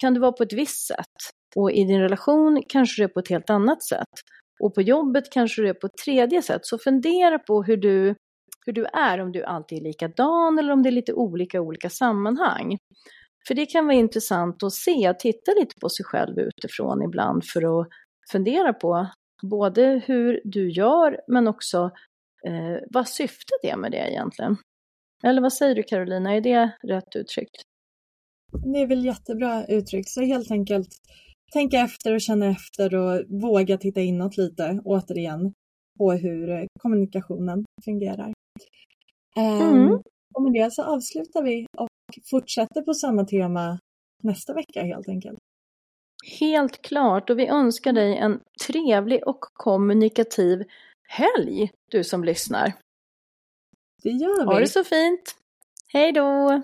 kan 0.00 0.14
det 0.14 0.20
vara 0.20 0.32
på 0.32 0.42
ett 0.42 0.52
visst 0.52 0.86
sätt. 0.86 1.34
Och 1.56 1.72
i 1.72 1.84
din 1.84 2.00
relation 2.00 2.62
kanske 2.68 3.02
det 3.02 3.06
är 3.06 3.08
på 3.08 3.20
ett 3.20 3.28
helt 3.28 3.50
annat 3.50 3.82
sätt. 3.82 4.08
Och 4.60 4.74
på 4.74 4.82
jobbet 4.82 5.32
kanske 5.32 5.62
det 5.62 5.68
är 5.68 5.74
på 5.74 5.86
ett 5.86 5.96
tredje 6.04 6.42
sätt. 6.42 6.60
Så 6.66 6.78
fundera 6.78 7.38
på 7.38 7.62
hur 7.62 7.76
du, 7.76 8.14
hur 8.70 8.74
du 8.74 8.86
är, 8.86 9.20
om 9.20 9.32
du 9.32 9.44
alltid 9.44 9.78
är 9.78 9.82
likadan 9.82 10.58
eller 10.58 10.72
om 10.72 10.82
det 10.82 10.88
är 10.88 10.92
lite 10.92 11.12
olika 11.12 11.56
i 11.56 11.60
olika 11.60 11.90
sammanhang. 11.90 12.78
För 13.48 13.54
det 13.54 13.66
kan 13.66 13.86
vara 13.86 13.96
intressant 13.96 14.62
att 14.62 14.72
se, 14.72 15.06
att 15.06 15.18
titta 15.18 15.52
lite 15.60 15.74
på 15.80 15.88
sig 15.88 16.04
själv 16.04 16.38
utifrån 16.38 17.02
ibland 17.02 17.44
för 17.44 17.80
att 17.80 17.88
fundera 18.32 18.72
på 18.72 19.06
både 19.42 20.02
hur 20.06 20.40
du 20.44 20.70
gör 20.70 21.20
men 21.28 21.48
också 21.48 21.90
eh, 22.46 22.78
vad 22.90 23.08
syftet 23.08 23.58
är 23.62 23.76
med 23.76 23.92
det 23.92 24.10
egentligen. 24.10 24.56
Eller 25.24 25.42
vad 25.42 25.52
säger 25.52 25.74
du 25.74 25.82
Carolina, 25.82 26.34
är 26.34 26.40
det 26.40 26.70
rätt 26.82 27.16
uttryckt? 27.16 27.62
Det 28.72 28.78
är 28.78 28.86
väl 28.86 29.04
jättebra 29.04 29.66
uttryckt, 29.66 30.08
så 30.08 30.20
helt 30.20 30.50
enkelt 30.50 30.88
tänka 31.52 31.80
efter 31.80 32.14
och 32.14 32.20
känna 32.20 32.46
efter 32.46 32.94
och 32.94 33.24
våga 33.42 33.78
titta 33.78 34.00
inåt 34.00 34.36
lite 34.36 34.80
återigen 34.84 35.52
på 35.98 36.12
hur 36.12 36.66
kommunikationen 36.80 37.64
fungerar. 37.84 38.32
Mm. 39.36 39.92
Um, 39.92 40.02
och 40.34 40.42
med 40.42 40.52
det 40.52 40.72
så 40.72 40.82
avslutar 40.82 41.42
vi 41.42 41.66
och 41.78 41.88
fortsätter 42.30 42.82
på 42.82 42.94
samma 42.94 43.24
tema 43.24 43.78
nästa 44.22 44.54
vecka 44.54 44.82
helt 44.82 45.08
enkelt. 45.08 45.38
Helt 46.40 46.82
klart 46.82 47.30
och 47.30 47.38
vi 47.38 47.46
önskar 47.46 47.92
dig 47.92 48.16
en 48.16 48.40
trevlig 48.66 49.28
och 49.28 49.40
kommunikativ 49.40 50.64
helg, 51.08 51.70
du 51.90 52.04
som 52.04 52.24
lyssnar. 52.24 52.72
Det 54.02 54.10
gör 54.10 54.46
vi. 54.46 54.52
Ha 54.52 54.60
det 54.60 54.66
så 54.66 54.84
fint. 54.84 55.36
Hej 55.92 56.12
då! 56.12 56.62